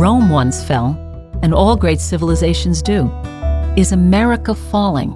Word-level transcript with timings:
Rome 0.00 0.30
once 0.30 0.64
fell, 0.64 0.96
and 1.42 1.52
all 1.52 1.76
great 1.76 2.00
civilizations 2.00 2.80
do. 2.80 3.10
Is 3.76 3.92
America 3.92 4.54
falling? 4.54 5.14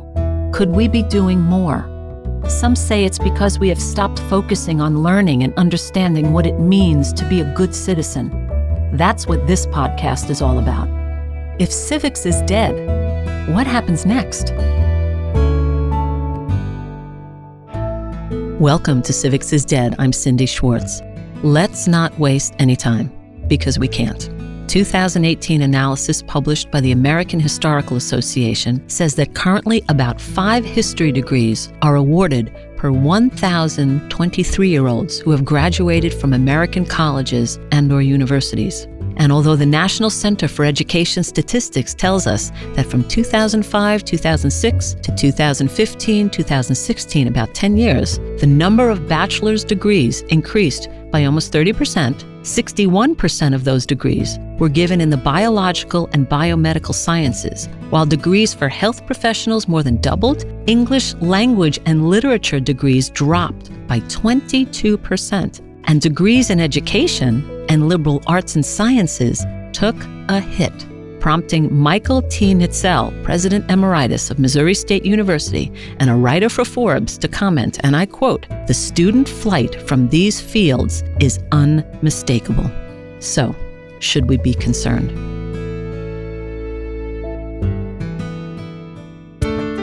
Could 0.53 0.69
we 0.69 0.89
be 0.89 1.03
doing 1.03 1.41
more? 1.41 1.89
Some 2.51 2.77
say 2.77 3.07
it's 3.07 3.19
because 3.19 3.59
we 3.59 3.71
have 3.71 3.81
stopped 3.81 4.19
focusing 4.29 4.83
on 4.83 5.03
learning 5.03 5.43
and 5.43 5.55
understanding 5.55 6.35
what 6.35 6.45
it 6.47 6.61
means 6.61 7.15
to 7.15 7.27
be 7.31 7.41
a 7.41 7.51
good 7.55 7.75
citizen. 7.75 8.29
That's 8.93 9.27
what 9.27 9.47
this 9.47 9.65
podcast 9.65 10.29
is 10.29 10.43
all 10.43 10.59
about. 10.59 10.87
If 11.59 11.73
civics 11.73 12.27
is 12.27 12.43
dead, 12.43 12.75
what 13.55 13.67
happens 13.67 14.05
next? 14.05 14.53
Welcome 18.61 19.01
to 19.01 19.15
Civics 19.15 19.51
is 19.55 19.65
Dead. 19.65 19.95
I'm 19.99 20.13
Cindy 20.13 20.45
Schwartz. 20.45 21.01
Let's 21.43 21.89
not 21.89 22.19
waste 22.19 22.55
any 22.59 22.77
time 22.77 23.11
because 23.49 23.79
we 23.79 23.89
can't. 23.89 24.34
2018 24.69 25.63
analysis 25.63 26.23
published 26.23 26.71
by 26.71 26.81
the 26.81 26.93
American 26.93 27.41
Historical 27.41 27.97
Association 27.97 28.87
says 28.89 29.15
that 29.15 29.35
currently 29.35 29.85
about 29.89 30.21
five 30.21 30.65
history 30.65 31.13
degrees 31.13 31.73
are 31.83 31.97
awarded 31.97 32.55
per 32.77 32.91
1,023 32.91 34.69
year 34.69 34.87
olds 34.87 35.19
who 35.21 35.31
have 35.31 35.45
graduated 35.45 36.13
from 36.13 36.33
American 36.33 36.85
colleges 36.85 37.59
and 37.73 37.91
or 37.93 38.03
universities. 38.03 38.87
And 39.17 39.31
although 39.31 39.57
the 39.57 39.67
National 39.67 40.11
Center 40.11 40.49
for 40.49 40.65
Education 40.65 41.23
Statistics 41.23 41.95
tells 41.95 42.27
us 42.27 42.51
that 42.75 42.87
from 42.87 43.05
2005, 43.05 44.05
2006 44.05 44.95
to 44.95 45.15
2015, 45.15 46.31
2016, 46.31 47.29
about 47.29 47.55
10 47.55 47.77
years, 47.77 48.19
the 48.39 48.47
number 48.47 48.91
of 48.91 49.09
bachelor's 49.09 49.65
degrees 49.65 50.23
increased 50.23 50.89
by 51.11 51.25
almost 51.25 51.53
30%, 51.53 52.34
61% 52.45 53.55
of 53.55 53.65
those 53.65 53.87
degrees 53.87 54.39
were 54.59 54.69
given 54.69 55.01
in 55.01 55.09
the 55.09 55.17
biological 55.17 56.11
and 56.13 56.29
biomedical 56.29 56.95
sciences, 56.95 57.71
while 57.89 58.05
degrees 58.05 58.53
for 58.53 58.69
health 58.69 59.07
professionals 59.07 59.67
more 59.67 59.83
than 59.83 59.97
doubled, 60.03 60.45
English 60.67 61.15
language 61.15 61.81
and 61.87 62.11
literature 62.11 62.61
degrees 62.61 63.09
dropped 63.09 63.71
by 63.89 63.99
22%, 64.01 65.61
and 65.85 66.03
degrees 66.03 66.51
in 66.51 66.61
education 66.61 67.65
and 67.71 67.89
liberal 67.89 68.23
arts 68.27 68.57
and 68.57 68.67
sciences 68.67 69.47
took 69.73 69.97
a 70.29 70.39
hit, 70.39 70.87
prompting 71.25 71.75
Michael 71.75 72.21
T. 72.29 72.53
Nietzel, 72.53 73.11
President 73.25 73.71
Emeritus 73.71 74.31
of 74.31 74.39
Missouri 74.39 74.75
State 74.75 75.07
University 75.07 75.73
and 75.99 76.11
a 76.11 76.15
writer 76.15 76.51
for 76.51 76.67
Forbes, 76.67 77.17
to 77.17 77.29
comment, 77.29 77.79
and 77.83 77.97
I 77.97 78.05
quote, 78.05 78.47
The 78.67 78.75
student 78.75 79.27
flight 79.27 79.75
from 79.89 80.07
these 80.11 80.39
fields 80.39 81.03
is 81.21 81.41
unmistakable. 81.51 82.71
So, 83.21 83.57
should 84.01 84.29
we 84.29 84.37
be 84.37 84.53
concerned? 84.53 85.13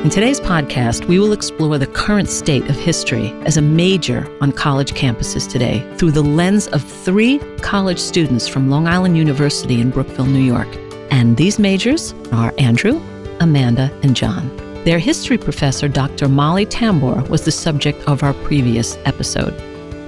In 0.03 0.11
today's 0.11 0.39
podcast, 0.39 1.07
we 1.07 1.17
will 1.17 1.33
explore 1.33 1.79
the 1.79 1.87
current 1.87 2.29
state 2.29 2.69
of 2.69 2.75
history 2.75 3.31
as 3.47 3.57
a 3.57 3.63
major 3.63 4.31
on 4.41 4.51
college 4.51 4.93
campuses 4.93 5.49
today 5.49 5.91
through 5.97 6.11
the 6.11 6.21
lens 6.21 6.67
of 6.67 6.83
three 6.83 7.39
college 7.63 7.97
students 7.97 8.47
from 8.47 8.69
Long 8.69 8.87
Island 8.87 9.17
University 9.17 9.81
in 9.81 9.89
Brookville, 9.89 10.27
New 10.27 10.37
York. 10.37 10.67
And 11.11 11.37
these 11.37 11.59
majors 11.59 12.13
are 12.31 12.53
Andrew, 12.57 12.99
Amanda, 13.39 13.91
and 14.01 14.15
John. 14.15 14.49
Their 14.85 14.97
history 14.97 15.37
professor, 15.37 15.87
Dr. 15.87 16.27
Molly 16.27 16.65
Tambor, 16.65 17.27
was 17.29 17.45
the 17.45 17.51
subject 17.51 18.01
of 18.07 18.23
our 18.23 18.33
previous 18.33 18.97
episode. 19.05 19.53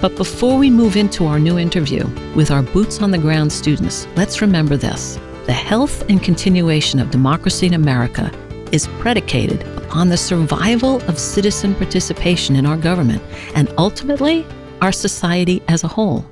But 0.01 0.15
before 0.15 0.57
we 0.57 0.71
move 0.71 0.97
into 0.97 1.27
our 1.27 1.39
new 1.39 1.59
interview 1.59 2.07
with 2.35 2.49
our 2.49 2.63
boots 2.63 3.01
on 3.01 3.11
the 3.11 3.17
ground 3.17 3.53
students, 3.53 4.07
let's 4.15 4.41
remember 4.41 4.75
this 4.75 5.19
the 5.45 5.53
health 5.53 6.09
and 6.09 6.23
continuation 6.23 6.99
of 6.99 7.11
democracy 7.11 7.67
in 7.67 7.73
America 7.73 8.31
is 8.71 8.87
predicated 8.99 9.61
upon 9.77 10.09
the 10.09 10.17
survival 10.17 11.01
of 11.03 11.19
citizen 11.19 11.75
participation 11.75 12.55
in 12.55 12.65
our 12.65 12.77
government 12.77 13.21
and 13.53 13.71
ultimately 13.77 14.45
our 14.81 14.91
society 14.91 15.61
as 15.67 15.83
a 15.83 15.87
whole. 15.87 16.25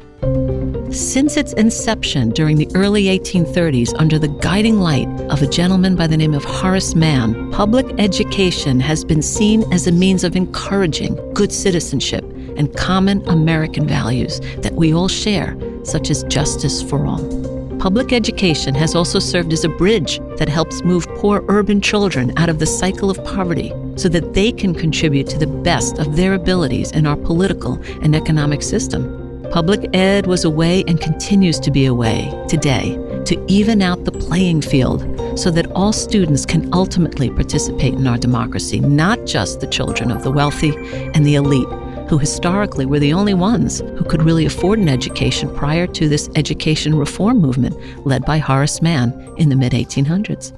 Since 0.92 1.38
its 1.38 1.54
inception 1.54 2.32
during 2.32 2.58
the 2.58 2.70
early 2.76 3.06
1830s, 3.06 3.94
under 3.98 4.20
the 4.20 4.28
guiding 4.28 4.82
light 4.82 5.08
of 5.32 5.42
a 5.42 5.48
gentleman 5.48 5.96
by 5.96 6.06
the 6.06 6.18
name 6.18 6.34
of 6.34 6.44
Horace 6.44 6.96
Mann, 6.96 7.50
public 7.52 7.86
education 7.98 8.80
has 8.82 9.06
been 9.06 9.22
seen 9.22 9.64
as 9.72 9.88
a 9.88 9.92
means 9.92 10.26
of 10.26 10.36
encouraging 10.36 11.16
good 11.34 11.54
citizenship 11.54 12.26
and 12.58 12.76
common 12.76 13.26
American 13.30 13.88
values 13.88 14.42
that 14.58 14.74
we 14.74 14.94
all 14.94 15.08
share, 15.08 15.58
such 15.84 16.10
as 16.10 16.24
justice 16.24 16.84
for 16.84 17.06
all 17.06 17.22
public 17.82 18.14
education 18.14 18.76
has 18.76 18.94
also 18.94 19.18
served 19.18 19.52
as 19.52 19.64
a 19.64 19.70
bridge 19.70 20.20
that 20.38 20.48
helps 20.48 20.84
move 20.84 21.08
poor 21.16 21.44
urban 21.48 21.82
children 21.82 22.32
out 22.38 22.48
of 22.48 22.60
the 22.60 22.66
cycle 22.66 23.10
of 23.10 23.24
poverty 23.24 23.74
so 23.96 24.08
that 24.08 24.36
they 24.36 24.52
can 24.52 24.72
contribute 24.72 25.26
to 25.26 25.40
the 25.40 25.48
best 25.48 25.98
of 25.98 26.16
their 26.16 26.36
abilities 26.36 26.92
in 26.92 27.08
our 27.08 27.16
political 27.16 27.82
and 28.04 28.16
economic 28.16 28.62
system. 28.62 29.21
Public 29.52 29.94
ed 29.94 30.28
was 30.28 30.46
a 30.46 30.50
way 30.50 30.82
and 30.88 31.02
continues 31.02 31.60
to 31.60 31.72
be 31.72 31.86
a 31.86 31.94
way 31.94 32.32
today 32.48 32.96
to 33.26 33.46
even 33.50 33.82
out 33.82 34.06
the 34.06 34.12
playing 34.12 34.62
field 34.62 35.02
so 35.38 35.52
that 35.52 35.70
all 35.74 35.92
students 35.92 36.46
can 36.46 36.74
ultimately 36.74 37.30
participate 37.30 37.94
in 37.94 38.08
our 38.08 38.18
democracy, 38.18 38.80
not 38.80 39.26
just 39.26 39.60
the 39.60 39.68
children 39.68 40.10
of 40.10 40.24
the 40.24 40.32
wealthy 40.32 40.74
and 41.14 41.26
the 41.26 41.36
elite 41.36 41.68
who 42.08 42.18
historically 42.18 42.86
were 42.86 43.00
the 43.00 43.12
only 43.12 43.34
ones 43.34 43.80
who 43.80 44.06
could 44.06 44.24
really 44.24 44.46
afford 44.46 44.80
an 44.80 44.88
education 44.88 45.54
prior 45.54 45.86
to 45.86 46.08
this 46.08 46.30
education 46.38 46.96
reform 46.96 47.42
movement 47.42 47.76
led 48.08 48.24
by 48.24 48.38
Horace 48.38 48.82
Mann 48.82 49.12
in 49.38 49.50
the 49.50 49.56
mid 49.58 49.74
1800s. 49.74 50.58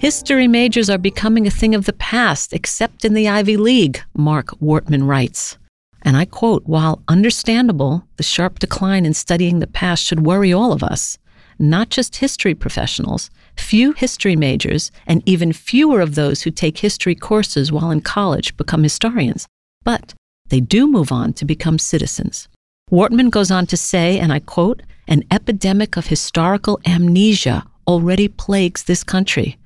History 0.00 0.46
majors 0.46 0.88
are 0.88 0.98
becoming 0.98 1.48
a 1.48 1.50
thing 1.50 1.74
of 1.74 1.86
the 1.86 1.92
past, 1.94 2.52
except 2.52 3.04
in 3.04 3.14
the 3.14 3.28
Ivy 3.28 3.56
League, 3.56 4.00
Mark 4.14 4.48
Wortman 4.60 5.08
writes. 5.08 5.58
And 6.02 6.16
I 6.16 6.24
quote 6.24 6.64
While 6.66 7.02
understandable, 7.08 8.04
the 8.16 8.22
sharp 8.22 8.58
decline 8.58 9.06
in 9.06 9.14
studying 9.14 9.58
the 9.58 9.66
past 9.66 10.04
should 10.04 10.26
worry 10.26 10.52
all 10.52 10.72
of 10.72 10.82
us, 10.82 11.18
not 11.58 11.90
just 11.90 12.16
history 12.16 12.54
professionals. 12.54 13.30
Few 13.56 13.92
history 13.92 14.34
majors, 14.34 14.90
and 15.06 15.22
even 15.26 15.52
fewer 15.52 16.00
of 16.00 16.14
those 16.14 16.42
who 16.42 16.50
take 16.50 16.78
history 16.78 17.14
courses 17.14 17.70
while 17.70 17.90
in 17.90 18.00
college, 18.00 18.56
become 18.56 18.82
historians. 18.82 19.46
But 19.84 20.14
they 20.48 20.60
do 20.60 20.86
move 20.86 21.12
on 21.12 21.32
to 21.34 21.44
become 21.44 21.78
citizens. 21.78 22.48
Wortman 22.90 23.30
goes 23.30 23.50
on 23.50 23.66
to 23.66 23.76
say, 23.76 24.18
and 24.18 24.32
I 24.32 24.40
quote, 24.40 24.82
an 25.08 25.24
epidemic 25.30 25.96
of 25.96 26.06
historical 26.06 26.80
amnesia 26.86 27.64
already 27.86 28.28
plagues 28.28 28.84
this 28.84 29.02
country, 29.02 29.56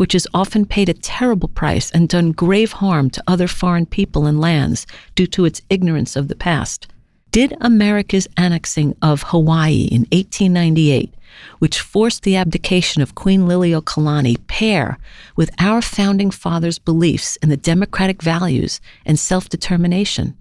which 0.00 0.14
has 0.14 0.26
often 0.32 0.64
paid 0.64 0.88
a 0.88 0.94
terrible 0.94 1.48
price 1.50 1.90
and 1.90 2.08
done 2.08 2.32
grave 2.32 2.72
harm 2.72 3.10
to 3.10 3.22
other 3.26 3.46
foreign 3.46 3.84
people 3.84 4.24
and 4.24 4.40
lands 4.40 4.86
due 5.14 5.26
to 5.26 5.44
its 5.44 5.60
ignorance 5.68 6.16
of 6.16 6.28
the 6.28 6.34
past. 6.34 6.86
Did 7.32 7.52
America's 7.60 8.26
annexing 8.34 8.96
of 9.02 9.24
Hawaii 9.24 9.82
in 9.92 10.06
1898 10.10 11.14
which 11.58 11.80
forced 11.80 12.22
the 12.22 12.34
abdication 12.34 13.02
of 13.02 13.14
Queen 13.14 13.42
Liliuokalani, 13.42 14.46
pair 14.46 14.98
with 15.36 15.50
our 15.58 15.82
founding 15.82 16.30
fathers' 16.30 16.78
beliefs 16.78 17.36
in 17.36 17.50
the 17.50 17.56
democratic 17.58 18.22
values 18.22 18.80
and 19.04 19.18
self 19.18 19.50
determination. 19.50 20.34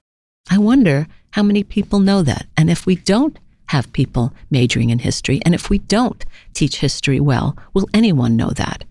I 0.50 0.58
wonder 0.58 1.06
how 1.31 1.44
many 1.44 1.64
people 1.64 2.00
know 2.00 2.22
that. 2.24 2.48
And 2.56 2.69
if 2.69 2.86
we 2.86 2.96
don't 2.96 3.38
have 3.68 3.92
people 3.94 4.34
majoring 4.50 4.90
in 4.90 5.00
history, 5.00 5.42
and 5.46 5.53
if 5.53 5.69
we 5.69 5.80
don't 5.80 6.25
teach 6.53 6.78
history 6.78 7.19
well, 7.19 7.58
will 7.74 7.90
anyone 7.94 8.38
know 8.38 8.52
that? 8.52 8.86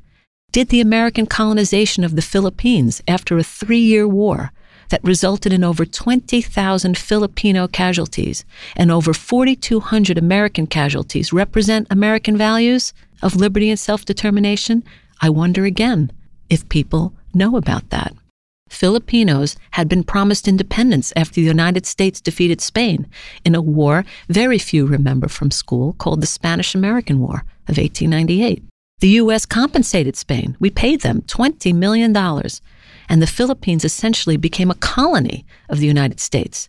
Did 0.58 0.70
the 0.70 0.80
American 0.80 1.26
colonization 1.26 2.02
of 2.02 2.16
the 2.16 2.20
Philippines 2.34 3.00
after 3.06 3.38
a 3.38 3.44
three 3.44 3.78
year 3.78 4.08
war 4.08 4.50
that 4.88 5.04
resulted 5.04 5.52
in 5.52 5.62
over 5.62 5.86
20,000 5.86 6.98
Filipino 6.98 7.68
casualties 7.68 8.44
and 8.74 8.90
over 8.90 9.14
4,200 9.14 10.18
American 10.18 10.66
casualties 10.66 11.32
represent 11.32 11.86
American 11.90 12.36
values 12.36 12.92
of 13.22 13.36
liberty 13.36 13.70
and 13.70 13.78
self 13.78 14.04
determination, 14.04 14.82
I 15.22 15.30
wonder 15.30 15.64
again 15.64 16.10
if 16.50 16.68
people 16.68 17.14
know 17.32 17.56
about 17.56 17.90
that. 17.90 18.12
Filipinos 18.68 19.54
had 19.70 19.88
been 19.88 20.02
promised 20.02 20.48
independence 20.48 21.12
after 21.14 21.36
the 21.36 21.42
United 21.42 21.86
States 21.86 22.20
defeated 22.20 22.60
Spain 22.60 23.06
in 23.44 23.54
a 23.54 23.62
war 23.62 24.04
very 24.28 24.58
few 24.58 24.86
remember 24.86 25.28
from 25.28 25.52
school 25.52 25.92
called 25.92 26.20
the 26.20 26.26
Spanish 26.26 26.74
American 26.74 27.20
War 27.20 27.44
of 27.68 27.78
1898. 27.78 28.64
The 29.00 29.08
U.S. 29.08 29.46
compensated 29.46 30.16
Spain. 30.16 30.56
We 30.58 30.70
paid 30.70 31.02
them 31.02 31.22
$20 31.22 31.72
million 31.72 32.16
and 32.16 33.22
the 33.22 33.26
Philippines 33.28 33.84
essentially 33.84 34.36
became 34.36 34.70
a 34.70 34.74
colony 34.74 35.46
of 35.68 35.78
the 35.78 35.86
United 35.86 36.18
States. 36.18 36.68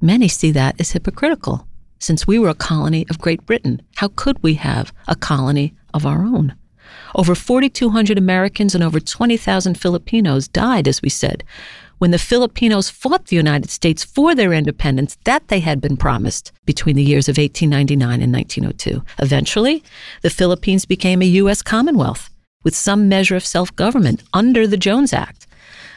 Many 0.00 0.28
see 0.28 0.50
that 0.52 0.80
as 0.80 0.92
hypocritical. 0.92 1.68
Since 1.98 2.26
we 2.26 2.38
were 2.38 2.48
a 2.48 2.54
colony 2.54 3.04
of 3.10 3.20
Great 3.20 3.44
Britain, 3.44 3.82
how 3.96 4.08
could 4.16 4.42
we 4.42 4.54
have 4.54 4.94
a 5.06 5.14
colony 5.16 5.74
of 5.92 6.06
our 6.06 6.22
own? 6.22 6.54
Over 7.14 7.34
4,200 7.34 8.16
Americans 8.16 8.74
and 8.74 8.82
over 8.82 8.98
20,000 8.98 9.74
Filipinos 9.78 10.48
died, 10.48 10.88
as 10.88 11.02
we 11.02 11.10
said, 11.10 11.44
when 11.98 12.10
the 12.10 12.18
Filipinos 12.18 12.88
fought 12.90 13.26
the 13.26 13.36
United 13.36 13.70
States 13.70 14.04
for 14.04 14.34
their 14.34 14.52
independence 14.52 15.16
that 15.24 15.48
they 15.48 15.60
had 15.60 15.80
been 15.80 15.96
promised 15.96 16.52
between 16.64 16.96
the 16.96 17.02
years 17.02 17.28
of 17.28 17.38
1899 17.38 18.22
and 18.22 18.32
1902. 18.32 19.04
Eventually, 19.18 19.82
the 20.22 20.30
Philippines 20.30 20.84
became 20.86 21.22
a 21.22 21.26
U.S. 21.42 21.62
Commonwealth 21.62 22.30
with 22.64 22.74
some 22.74 23.08
measure 23.08 23.36
of 23.36 23.44
self 23.44 23.74
government 23.76 24.22
under 24.32 24.66
the 24.66 24.76
Jones 24.76 25.12
Act. 25.12 25.46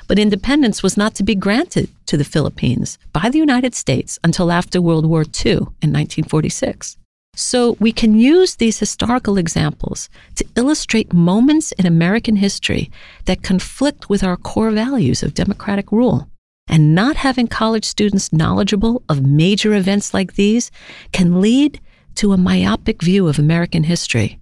But 0.07 0.19
independence 0.19 0.83
was 0.83 0.97
not 0.97 1.15
to 1.15 1.23
be 1.23 1.35
granted 1.35 1.89
to 2.07 2.17
the 2.17 2.25
Philippines 2.25 2.97
by 3.13 3.29
the 3.29 3.37
United 3.37 3.73
States 3.73 4.19
until 4.23 4.51
after 4.51 4.81
World 4.81 5.05
War 5.05 5.21
II 5.21 5.53
in 5.81 5.93
1946. 5.93 6.97
So 7.33 7.77
we 7.79 7.91
can 7.91 8.15
use 8.15 8.55
these 8.55 8.79
historical 8.79 9.37
examples 9.37 10.09
to 10.35 10.45
illustrate 10.55 11.13
moments 11.13 11.71
in 11.73 11.85
American 11.85 12.35
history 12.35 12.91
that 13.25 13.41
conflict 13.41 14.09
with 14.09 14.23
our 14.23 14.35
core 14.35 14.71
values 14.71 15.23
of 15.23 15.33
democratic 15.33 15.91
rule. 15.91 16.29
And 16.67 16.93
not 16.93 17.17
having 17.17 17.47
college 17.47 17.85
students 17.85 18.31
knowledgeable 18.31 19.01
of 19.09 19.25
major 19.25 19.73
events 19.73 20.13
like 20.13 20.35
these 20.35 20.71
can 21.11 21.41
lead 21.41 21.79
to 22.15 22.33
a 22.33 22.37
myopic 22.37 23.01
view 23.01 23.27
of 23.27 23.39
American 23.39 23.83
history, 23.83 24.39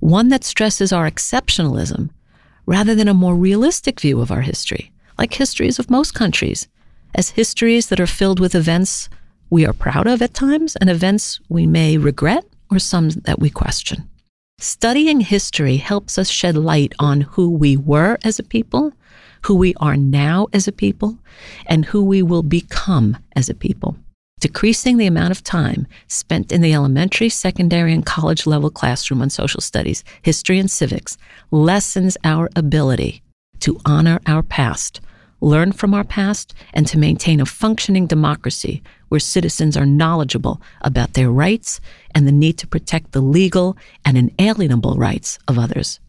one 0.00 0.28
that 0.28 0.44
stresses 0.44 0.92
our 0.92 1.10
exceptionalism 1.10 2.10
rather 2.66 2.94
than 2.94 3.08
a 3.08 3.14
more 3.14 3.34
realistic 3.34 4.00
view 4.00 4.20
of 4.20 4.30
our 4.30 4.40
history, 4.40 4.92
like 5.18 5.34
histories 5.34 5.78
of 5.78 5.90
most 5.90 6.14
countries, 6.14 6.68
as 7.14 7.30
histories 7.30 7.88
that 7.88 8.00
are 8.00 8.06
filled 8.06 8.40
with 8.40 8.54
events 8.54 9.08
we 9.52 9.66
are 9.66 9.74
proud 9.74 10.06
of 10.06 10.22
at 10.22 10.32
times 10.32 10.76
and 10.76 10.88
events 10.88 11.38
we 11.50 11.66
may 11.66 11.98
regret 11.98 12.42
or 12.70 12.78
some 12.78 13.10
that 13.10 13.38
we 13.38 13.50
question. 13.50 14.08
Studying 14.58 15.20
history 15.20 15.76
helps 15.76 16.16
us 16.16 16.30
shed 16.30 16.56
light 16.56 16.94
on 16.98 17.20
who 17.20 17.50
we 17.50 17.76
were 17.76 18.16
as 18.24 18.38
a 18.38 18.42
people, 18.42 18.94
who 19.42 19.54
we 19.54 19.74
are 19.74 19.94
now 19.94 20.46
as 20.54 20.66
a 20.66 20.72
people, 20.72 21.18
and 21.66 21.84
who 21.84 22.02
we 22.02 22.22
will 22.22 22.42
become 22.42 23.18
as 23.36 23.50
a 23.50 23.54
people. 23.54 23.94
Decreasing 24.40 24.96
the 24.96 25.06
amount 25.06 25.32
of 25.32 25.44
time 25.44 25.86
spent 26.08 26.50
in 26.50 26.62
the 26.62 26.72
elementary, 26.72 27.28
secondary, 27.28 27.92
and 27.92 28.06
college 28.06 28.46
level 28.46 28.70
classroom 28.70 29.20
on 29.20 29.28
social 29.28 29.60
studies, 29.60 30.02
history, 30.22 30.58
and 30.58 30.70
civics 30.70 31.18
lessens 31.50 32.16
our 32.24 32.48
ability 32.56 33.22
to 33.60 33.78
honor 33.84 34.18
our 34.26 34.42
past, 34.42 35.02
learn 35.42 35.72
from 35.72 35.92
our 35.92 36.04
past, 36.04 36.54
and 36.72 36.86
to 36.86 36.96
maintain 36.98 37.38
a 37.38 37.44
functioning 37.44 38.06
democracy 38.06 38.82
where 39.12 39.20
citizens 39.20 39.76
are 39.76 39.84
knowledgeable 39.84 40.58
about 40.80 41.12
their 41.12 41.30
rights 41.30 41.82
and 42.14 42.26
the 42.26 42.32
need 42.32 42.56
to 42.56 42.66
protect 42.66 43.12
the 43.12 43.20
legal 43.20 43.76
and 44.06 44.16
inalienable 44.16 44.94
rights 44.94 45.38
of 45.46 45.58
others. 45.58 46.00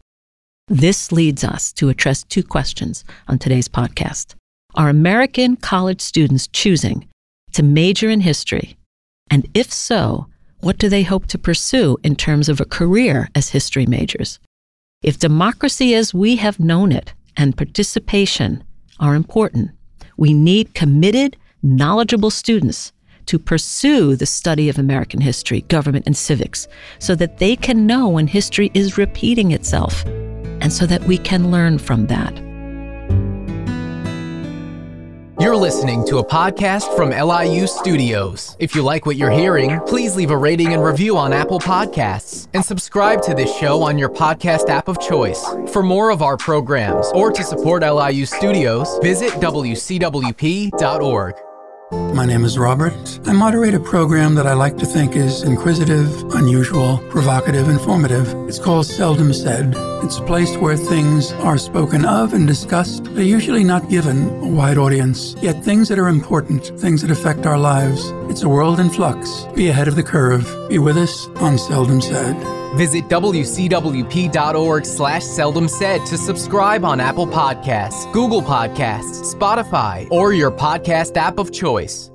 This 0.68 1.12
leads 1.12 1.44
us 1.44 1.70
to 1.74 1.90
address 1.90 2.22
two 2.22 2.42
questions 2.42 3.04
on 3.28 3.38
today's 3.38 3.68
podcast. 3.68 4.36
Are 4.74 4.88
American 4.88 5.56
college 5.56 6.00
students 6.00 6.46
choosing 6.46 7.06
to 7.52 7.62
major 7.62 8.08
in 8.08 8.20
history? 8.20 8.78
And 9.30 9.46
if 9.52 9.70
so, 9.70 10.28
what 10.60 10.78
do 10.78 10.88
they 10.88 11.02
hope 11.02 11.26
to 11.26 11.36
pursue 11.36 11.98
in 12.02 12.16
terms 12.16 12.48
of 12.48 12.58
a 12.58 12.64
career 12.64 13.28
as 13.34 13.50
history 13.50 13.84
majors? 13.84 14.38
If 15.02 15.18
democracy 15.18 15.94
as 15.94 16.14
we 16.14 16.36
have 16.36 16.58
known 16.58 16.90
it 16.90 17.12
and 17.36 17.54
participation 17.54 18.64
are 18.98 19.14
important, 19.14 19.72
we 20.16 20.32
need 20.32 20.72
committed, 20.72 21.36
knowledgeable 21.64 22.30
students 22.30 22.92
to 23.26 23.38
pursue 23.38 24.16
the 24.16 24.26
study 24.26 24.68
of 24.68 24.78
American 24.78 25.20
history, 25.20 25.62
government, 25.62 26.06
and 26.06 26.16
civics 26.16 26.68
so 26.98 27.14
that 27.14 27.38
they 27.38 27.56
can 27.56 27.86
know 27.86 28.08
when 28.08 28.26
history 28.26 28.70
is 28.74 28.98
repeating 28.98 29.52
itself 29.52 30.04
and 30.06 30.72
so 30.72 30.86
that 30.86 31.02
we 31.04 31.16
can 31.18 31.50
learn 31.50 31.78
from 31.78 32.06
that. 32.06 32.38
You're 35.40 35.56
listening 35.56 36.06
to 36.06 36.18
a 36.18 36.24
podcast 36.24 36.94
from 36.94 37.10
LIU 37.10 37.66
Studios. 37.66 38.56
If 38.60 38.76
you 38.76 38.82
like 38.82 39.04
what 39.04 39.16
you're 39.16 39.32
hearing, 39.32 39.80
please 39.80 40.14
leave 40.14 40.30
a 40.30 40.36
rating 40.36 40.72
and 40.72 40.82
review 40.82 41.16
on 41.16 41.32
Apple 41.32 41.58
Podcasts 41.58 42.46
and 42.54 42.64
subscribe 42.64 43.20
to 43.22 43.34
this 43.34 43.52
show 43.56 43.82
on 43.82 43.98
your 43.98 44.08
podcast 44.08 44.68
app 44.68 44.86
of 44.86 45.00
choice. 45.00 45.44
For 45.72 45.82
more 45.82 46.10
of 46.10 46.22
our 46.22 46.36
programs 46.36 47.10
or 47.14 47.32
to 47.32 47.42
support 47.42 47.82
LIU 47.82 48.26
Studios, 48.26 48.98
visit 49.02 49.32
wcwp.org. 49.32 49.94
My 51.92 52.24
name 52.24 52.44
is 52.44 52.58
Robert. 52.58 53.20
I 53.26 53.32
moderate 53.32 53.74
a 53.74 53.80
program 53.80 54.34
that 54.36 54.46
I 54.46 54.54
like 54.54 54.78
to 54.78 54.86
think 54.86 55.16
is 55.16 55.42
inquisitive, 55.42 56.08
unusual, 56.34 56.98
provocative, 57.10 57.68
informative. 57.68 58.32
It's 58.48 58.58
called 58.58 58.86
Seldom 58.86 59.34
Said. 59.34 59.74
It's 60.02 60.16
a 60.16 60.22
place 60.22 60.56
where 60.56 60.76
things 60.76 61.32
are 61.32 61.58
spoken 61.58 62.06
of 62.06 62.32
and 62.32 62.46
discussed, 62.46 63.04
but 63.14 63.26
usually 63.26 63.64
not 63.64 63.90
given 63.90 64.28
a 64.42 64.48
wide 64.48 64.78
audience. 64.78 65.36
Yet 65.42 65.62
things 65.62 65.88
that 65.88 65.98
are 65.98 66.08
important, 66.08 66.64
things 66.80 67.02
that 67.02 67.10
affect 67.10 67.44
our 67.44 67.58
lives. 67.58 68.02
It's 68.30 68.42
a 68.42 68.48
world 68.48 68.80
in 68.80 68.88
flux. 68.88 69.46
Be 69.54 69.68
ahead 69.68 69.88
of 69.88 69.96
the 69.96 70.02
curve. 70.02 70.50
Be 70.70 70.78
with 70.78 70.96
us 70.96 71.26
on 71.36 71.58
Seldom 71.58 72.00
Said. 72.00 72.63
Visit 72.76 73.04
wcwp.org 73.08 74.84
slash 74.84 75.22
seldom 75.22 75.68
said 75.68 76.04
to 76.06 76.18
subscribe 76.18 76.84
on 76.84 76.98
Apple 76.98 77.26
Podcasts, 77.26 78.12
Google 78.12 78.42
Podcasts, 78.42 79.32
Spotify, 79.32 80.08
or 80.10 80.32
your 80.32 80.50
podcast 80.50 81.16
app 81.16 81.38
of 81.38 81.52
choice. 81.52 82.10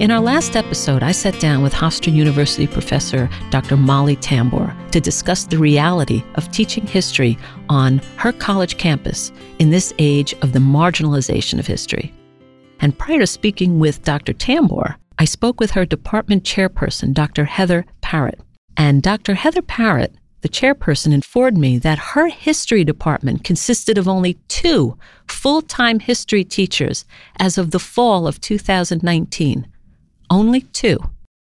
In 0.00 0.10
our 0.10 0.20
last 0.20 0.56
episode, 0.56 1.02
I 1.02 1.12
sat 1.12 1.38
down 1.40 1.62
with 1.62 1.74
Hofstra 1.74 2.10
University 2.12 2.66
professor 2.66 3.28
Dr. 3.50 3.76
Molly 3.76 4.16
Tambor 4.16 4.74
to 4.92 5.00
discuss 5.00 5.44
the 5.44 5.58
reality 5.58 6.24
of 6.36 6.50
teaching 6.50 6.86
history 6.86 7.36
on 7.68 7.98
her 8.16 8.32
college 8.32 8.78
campus 8.78 9.30
in 9.58 9.68
this 9.68 9.92
age 9.98 10.32
of 10.40 10.54
the 10.54 10.58
marginalization 10.58 11.58
of 11.58 11.66
history. 11.66 12.14
And 12.80 12.98
prior 12.98 13.18
to 13.18 13.26
speaking 13.26 13.78
with 13.78 14.02
Dr. 14.02 14.32
Tambor, 14.32 14.96
I 15.20 15.26
spoke 15.26 15.60
with 15.60 15.72
her 15.72 15.84
department 15.84 16.44
chairperson, 16.44 17.12
Dr. 17.12 17.44
Heather 17.44 17.84
Parrott. 18.00 18.40
And 18.74 19.02
Dr. 19.02 19.34
Heather 19.34 19.60
Parrott, 19.60 20.14
the 20.40 20.48
chairperson, 20.48 21.12
informed 21.12 21.58
me 21.58 21.76
that 21.76 22.14
her 22.14 22.28
history 22.28 22.84
department 22.84 23.44
consisted 23.44 23.98
of 23.98 24.08
only 24.08 24.38
two 24.48 24.96
full 25.28 25.60
time 25.60 25.98
history 25.98 26.42
teachers 26.42 27.04
as 27.36 27.58
of 27.58 27.70
the 27.70 27.78
fall 27.78 28.26
of 28.26 28.40
2019. 28.40 29.68
Only 30.30 30.62
two. 30.62 30.98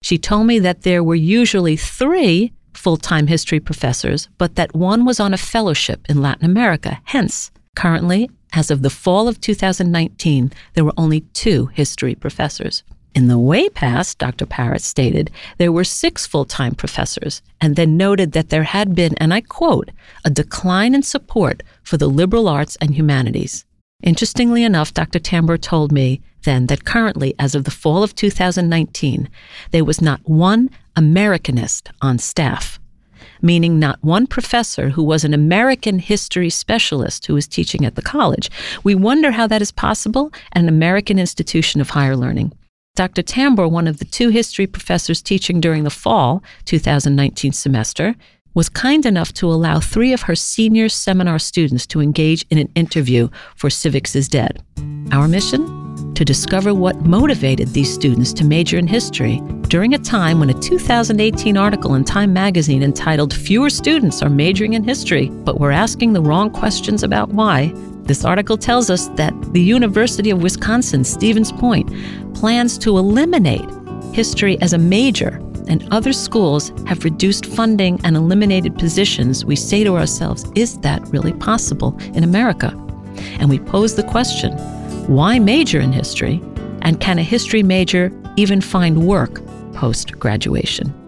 She 0.02 0.18
told 0.18 0.48
me 0.48 0.58
that 0.58 0.82
there 0.82 1.04
were 1.04 1.14
usually 1.14 1.76
three 1.76 2.52
full 2.74 2.96
time 2.96 3.28
history 3.28 3.60
professors, 3.60 4.28
but 4.38 4.56
that 4.56 4.74
one 4.74 5.04
was 5.04 5.20
on 5.20 5.32
a 5.32 5.38
fellowship 5.38 6.04
in 6.08 6.20
Latin 6.20 6.46
America. 6.46 7.00
Hence, 7.04 7.52
currently, 7.76 8.28
as 8.54 8.72
of 8.72 8.82
the 8.82 8.90
fall 8.90 9.28
of 9.28 9.40
2019, 9.40 10.50
there 10.74 10.84
were 10.84 10.94
only 10.96 11.20
two 11.32 11.66
history 11.66 12.16
professors. 12.16 12.82
In 13.14 13.28
the 13.28 13.38
way 13.38 13.68
past, 13.68 14.18
Dr. 14.18 14.46
Parrott 14.46 14.80
stated, 14.80 15.30
there 15.58 15.72
were 15.72 15.84
six 15.84 16.26
full 16.26 16.46
time 16.46 16.74
professors, 16.74 17.42
and 17.60 17.76
then 17.76 17.98
noted 17.98 18.32
that 18.32 18.48
there 18.48 18.62
had 18.62 18.94
been, 18.94 19.14
and 19.18 19.34
I 19.34 19.42
quote, 19.42 19.90
a 20.24 20.30
decline 20.30 20.94
in 20.94 21.02
support 21.02 21.62
for 21.82 21.98
the 21.98 22.08
liberal 22.08 22.48
arts 22.48 22.76
and 22.80 22.94
humanities. 22.94 23.66
Interestingly 24.02 24.64
enough, 24.64 24.94
Dr. 24.94 25.18
Tambor 25.18 25.60
told 25.60 25.92
me 25.92 26.22
then 26.44 26.66
that 26.66 26.86
currently, 26.86 27.34
as 27.38 27.54
of 27.54 27.64
the 27.64 27.70
fall 27.70 28.02
of 28.02 28.14
2019, 28.14 29.28
there 29.70 29.84
was 29.84 30.00
not 30.00 30.20
one 30.24 30.70
Americanist 30.96 31.90
on 32.00 32.18
staff, 32.18 32.80
meaning 33.42 33.78
not 33.78 34.02
one 34.02 34.26
professor 34.26 34.88
who 34.88 35.02
was 35.02 35.22
an 35.22 35.34
American 35.34 35.98
history 35.98 36.50
specialist 36.50 37.26
who 37.26 37.34
was 37.34 37.46
teaching 37.46 37.84
at 37.84 37.94
the 37.94 38.02
college. 38.02 38.50
We 38.82 38.94
wonder 38.94 39.32
how 39.32 39.46
that 39.48 39.62
is 39.62 39.70
possible 39.70 40.32
at 40.52 40.62
an 40.62 40.68
American 40.68 41.18
institution 41.18 41.80
of 41.80 41.90
higher 41.90 42.16
learning. 42.16 42.52
Dr. 42.94 43.22
Tambor, 43.22 43.70
one 43.70 43.88
of 43.88 44.00
the 44.00 44.04
two 44.04 44.28
history 44.28 44.66
professors 44.66 45.22
teaching 45.22 45.62
during 45.62 45.84
the 45.84 45.90
fall 45.90 46.42
2019 46.66 47.52
semester, 47.52 48.14
was 48.52 48.68
kind 48.68 49.06
enough 49.06 49.32
to 49.32 49.50
allow 49.50 49.80
three 49.80 50.12
of 50.12 50.20
her 50.22 50.34
senior 50.34 50.90
seminar 50.90 51.38
students 51.38 51.86
to 51.86 52.02
engage 52.02 52.44
in 52.50 52.58
an 52.58 52.68
interview 52.74 53.30
for 53.56 53.70
Civics 53.70 54.14
is 54.14 54.28
Dead. 54.28 54.62
Our 55.10 55.26
mission? 55.26 55.64
To 56.14 56.22
discover 56.22 56.74
what 56.74 57.00
motivated 57.06 57.68
these 57.68 57.90
students 57.90 58.34
to 58.34 58.44
major 58.44 58.76
in 58.76 58.86
history 58.86 59.40
during 59.68 59.94
a 59.94 59.98
time 59.98 60.38
when 60.38 60.50
a 60.50 60.60
2018 60.60 61.56
article 61.56 61.94
in 61.94 62.04
Time 62.04 62.34
magazine 62.34 62.82
entitled 62.82 63.32
Fewer 63.32 63.70
Students 63.70 64.20
Are 64.20 64.28
Majoring 64.28 64.74
in 64.74 64.84
History, 64.84 65.30
but 65.30 65.58
We're 65.58 65.70
Asking 65.70 66.12
the 66.12 66.20
Wrong 66.20 66.50
Questions 66.50 67.02
About 67.02 67.30
Why 67.30 67.72
this 68.04 68.24
article 68.24 68.56
tells 68.56 68.90
us 68.90 69.08
that 69.16 69.32
the 69.52 69.62
University 69.62 70.30
of 70.30 70.42
Wisconsin 70.42 71.04
Stevens 71.04 71.52
Point 71.52 71.88
plans 72.34 72.76
to 72.78 72.98
eliminate 72.98 73.68
history 74.12 74.60
as 74.60 74.72
a 74.72 74.78
major, 74.78 75.40
and 75.68 75.86
other 75.92 76.12
schools 76.12 76.72
have 76.86 77.04
reduced 77.04 77.46
funding 77.46 78.00
and 78.04 78.16
eliminated 78.16 78.76
positions. 78.76 79.44
We 79.44 79.56
say 79.56 79.84
to 79.84 79.96
ourselves, 79.96 80.44
is 80.54 80.78
that 80.78 81.06
really 81.08 81.32
possible 81.32 81.96
in 82.14 82.24
America? 82.24 82.68
And 83.38 83.48
we 83.48 83.58
pose 83.58 83.94
the 83.94 84.02
question 84.02 84.52
why 85.08 85.38
major 85.38 85.80
in 85.80 85.92
history? 85.92 86.40
And 86.82 87.00
can 87.00 87.18
a 87.18 87.22
history 87.22 87.62
major 87.62 88.12
even 88.36 88.60
find 88.60 89.06
work 89.06 89.40
post 89.72 90.18
graduation? 90.18 91.01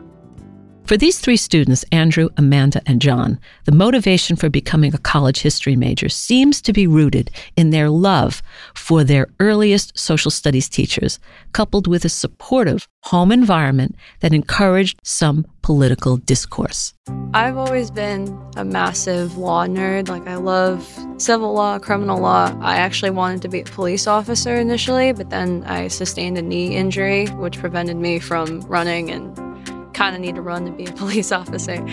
For 0.87 0.99
these 0.99 1.19
three 1.19 1.39
students, 1.39 1.83
Andrew, 1.93 2.29
Amanda, 2.37 2.83
and 2.85 3.01
John, 3.01 3.41
the 3.65 3.73
motivation 3.73 4.37
for 4.37 4.51
becoming 4.51 4.95
a 4.95 4.99
college 4.99 5.41
history 5.41 5.77
major 5.77 6.11
seems 6.11 6.61
to 6.61 6.75
be 6.75 6.87
rooted 6.87 7.31
in 7.57 7.71
their 7.71 7.89
love 7.89 8.43
for 8.75 9.03
their 9.03 9.29
earliest 9.41 9.99
social 9.99 10.31
studies 10.31 10.69
teachers, 10.69 11.19
coupled 11.53 11.87
with 11.87 12.05
a 12.05 12.11
supportive 12.11 12.87
home 13.05 13.33
environment 13.33 13.97
that 14.21 14.35
encouraged 14.35 15.01
some 15.03 15.47
political 15.63 16.19
discourse. 16.19 16.93
I've 17.33 17.57
always 17.57 17.91
been 17.91 18.39
a 18.59 18.65
massive 18.67 19.39
law 19.39 19.67
nerd. 19.67 20.11
Like, 20.11 20.29
I 20.29 20.35
love 20.35 20.87
civil 21.17 21.55
law, 21.55 21.79
criminal 21.79 22.21
law. 22.21 22.55
I 22.61 22.77
actually 22.77 23.11
wanted 23.11 23.41
to 23.41 23.49
be 23.49 23.61
a 23.61 23.65
police 23.65 24.07
officer 24.07 24.57
initially, 24.57 25.13
but 25.13 25.31
then 25.31 25.65
I 25.65 25.89
sustained 25.89 26.37
a 26.37 26.43
knee 26.43 26.77
injury, 26.77 27.29
which 27.29 27.59
prevented 27.59 27.97
me 27.97 28.19
from 28.19 28.61
running 28.63 29.11
and 29.11 29.54
kind 29.95 30.15
of 30.15 30.21
need 30.21 30.35
to 30.35 30.43
run 30.43 30.67
to 30.67 30.73
be 30.73 30.85
a 30.87 30.93
police 31.03 31.33
officer. 31.33 31.85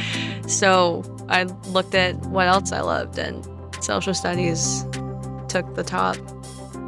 So 0.47 1.03
I 1.29 1.43
looked 1.67 1.95
at 1.95 2.15
what 2.25 2.47
else 2.47 2.71
I 2.71 2.81
loved, 2.81 3.17
and 3.17 3.47
social 3.83 4.13
studies 4.13 4.85
took 5.47 5.75
the 5.75 5.83
top. 5.83 6.17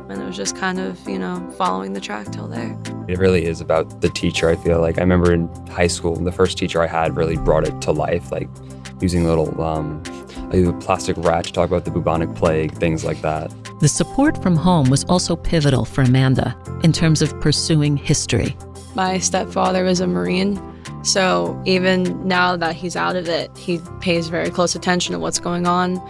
And 0.10 0.22
it 0.22 0.26
was 0.26 0.36
just 0.36 0.58
kind 0.58 0.80
of, 0.80 1.08
you 1.08 1.18
know, 1.18 1.50
following 1.58 1.94
the 1.94 2.02
track 2.02 2.32
till 2.32 2.48
there. 2.48 2.78
It 3.08 3.18
really 3.18 3.46
is 3.46 3.62
about 3.62 4.02
the 4.02 4.10
teacher, 4.10 4.50
I 4.50 4.56
feel 4.56 4.80
like. 4.80 4.98
I 4.98 5.02
remember 5.02 5.34
in 5.34 5.48
high 5.68 5.88
school, 5.88 6.16
the 6.16 6.32
first 6.32 6.58
teacher 6.58 6.82
I 6.82 6.88
had 6.88 7.16
really 7.16 7.38
brought 7.38 7.66
it 7.66 7.82
to 7.82 7.92
life, 7.92 8.32
like 8.32 8.50
using 9.02 9.26
little 9.26 9.62
um, 9.62 10.04
a 10.54 10.72
plastic 10.74 11.18
rat 11.18 11.46
to 11.46 11.54
talk 11.54 11.68
about 11.70 11.86
the 11.86 11.92
bubonic 11.92 12.34
plague, 12.36 12.74
things 12.74 13.04
like 13.04 13.22
that. 13.22 13.52
The 13.80 13.88
support 13.88 14.42
from 14.42 14.56
home 14.56 14.90
was 14.90 15.04
also 15.06 15.36
pivotal 15.36 15.84
for 15.84 16.04
Amanda 16.04 16.56
in 16.84 16.94
terms 16.94 17.22
of 17.22 17.38
pursuing 17.42 17.98
history. 17.98 18.56
My 18.96 19.18
stepfather 19.18 19.84
was 19.84 20.00
a 20.00 20.08
Marine, 20.08 20.62
so 21.04 21.62
even 21.66 22.28
now 22.28 22.56
that 22.56 22.76
he's 22.76 22.96
out 22.96 23.16
of 23.16 23.28
it, 23.28 23.56
he 23.58 23.80
pays 24.00 24.30
very 24.30 24.50
close 24.50 24.74
attention 24.74 25.14
to 25.14 25.20
what's 25.20 25.40
going 25.40 25.68
on 25.68 26.02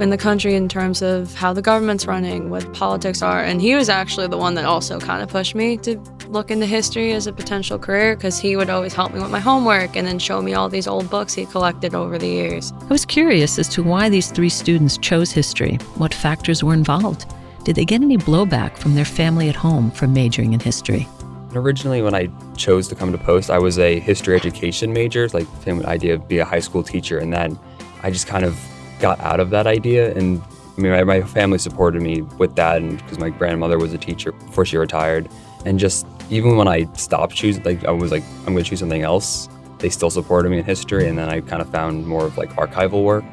in 0.00 0.10
the 0.10 0.16
country 0.16 0.54
in 0.54 0.68
terms 0.68 1.02
of 1.02 1.34
how 1.34 1.52
the 1.52 1.62
government's 1.62 2.06
running, 2.06 2.50
what 2.50 2.72
politics 2.72 3.20
are. 3.20 3.42
And 3.42 3.60
he 3.60 3.74
was 3.74 3.88
actually 3.88 4.28
the 4.28 4.36
one 4.36 4.54
that 4.54 4.64
also 4.64 5.00
kind 5.00 5.22
of 5.22 5.28
pushed 5.28 5.54
me 5.54 5.76
to 5.78 5.98
look 6.28 6.50
into 6.50 6.66
history 6.66 7.12
as 7.12 7.26
a 7.26 7.32
potential 7.32 7.78
career 7.78 8.14
because 8.14 8.38
he 8.38 8.54
would 8.54 8.70
always 8.70 8.94
help 8.94 9.12
me 9.12 9.20
with 9.20 9.30
my 9.30 9.40
homework 9.40 9.96
and 9.96 10.06
then 10.06 10.18
show 10.18 10.40
me 10.40 10.54
all 10.54 10.68
these 10.68 10.86
old 10.86 11.10
books 11.10 11.34
he 11.34 11.46
collected 11.46 11.94
over 11.94 12.16
the 12.16 12.28
years. 12.28 12.72
I 12.82 12.86
was 12.86 13.04
curious 13.04 13.58
as 13.58 13.68
to 13.70 13.82
why 13.82 14.08
these 14.08 14.30
three 14.30 14.50
students 14.50 14.98
chose 14.98 15.32
history, 15.32 15.76
what 15.96 16.14
factors 16.14 16.62
were 16.62 16.74
involved. 16.74 17.26
Did 17.64 17.74
they 17.74 17.84
get 17.84 18.02
any 18.02 18.18
blowback 18.18 18.78
from 18.78 18.94
their 18.94 19.04
family 19.04 19.48
at 19.48 19.56
home 19.56 19.90
for 19.90 20.06
majoring 20.06 20.52
in 20.52 20.60
history? 20.60 21.08
Originally, 21.54 22.02
when 22.02 22.14
I 22.14 22.28
chose 22.56 22.88
to 22.88 22.94
come 22.94 23.10
to 23.10 23.18
Post, 23.18 23.50
I 23.50 23.58
was 23.58 23.78
a 23.78 23.98
history 24.00 24.36
education 24.36 24.92
major, 24.92 25.28
like 25.28 25.50
the 25.56 25.62
same 25.62 25.86
idea 25.86 26.14
of 26.14 26.28
be 26.28 26.38
a 26.38 26.44
high 26.44 26.60
school 26.60 26.82
teacher, 26.82 27.18
and 27.18 27.32
then 27.32 27.58
I 28.02 28.10
just 28.10 28.26
kind 28.26 28.44
of 28.44 28.58
got 29.00 29.18
out 29.20 29.40
of 29.40 29.50
that 29.50 29.66
idea. 29.66 30.14
And 30.14 30.42
I 30.76 30.80
mean, 30.80 30.92
my, 30.92 31.04
my 31.04 31.22
family 31.22 31.58
supported 31.58 32.02
me 32.02 32.20
with 32.22 32.54
that, 32.56 32.82
and 32.82 32.98
because 32.98 33.18
my 33.18 33.30
grandmother 33.30 33.78
was 33.78 33.94
a 33.94 33.98
teacher 33.98 34.32
before 34.32 34.66
she 34.66 34.76
retired, 34.76 35.28
and 35.64 35.78
just 35.78 36.06
even 36.28 36.56
when 36.56 36.68
I 36.68 36.84
stopped 36.92 37.34
choosing, 37.34 37.62
like 37.62 37.84
I 37.86 37.92
was 37.92 38.12
like, 38.12 38.22
I'm 38.40 38.52
going 38.52 38.62
to 38.62 38.68
choose 38.68 38.80
something 38.80 39.02
else. 39.02 39.48
They 39.78 39.88
still 39.88 40.10
supported 40.10 40.50
me 40.50 40.58
in 40.58 40.64
history, 40.64 41.08
and 41.08 41.16
then 41.16 41.30
I 41.30 41.40
kind 41.40 41.62
of 41.62 41.70
found 41.70 42.06
more 42.06 42.26
of 42.26 42.36
like 42.36 42.52
archival 42.56 43.04
work, 43.04 43.24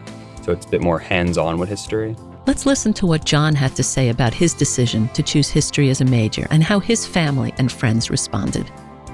so 0.41 0.53
it's 0.53 0.65
a 0.65 0.69
bit 0.69 0.81
more 0.81 0.99
hands-on 0.99 1.57
with 1.57 1.67
history. 1.67 2.15
Let's 2.47 2.67
listen 2.67 2.93
to 2.95 3.07
what 3.07 3.25
John 3.25 3.55
had 3.55 3.75
to 3.75 3.81
say 3.81 4.09
about 4.09 4.31
his 4.31 4.53
decision 4.53 5.07
to 5.09 5.23
choose 5.23 5.49
history 5.49 5.89
as 5.89 6.01
a 6.01 6.05
major 6.05 6.45
and 6.51 6.63
how 6.63 6.79
his 6.79 7.03
family 7.03 7.55
and 7.57 7.71
friends 7.71 8.11
responded. 8.11 8.69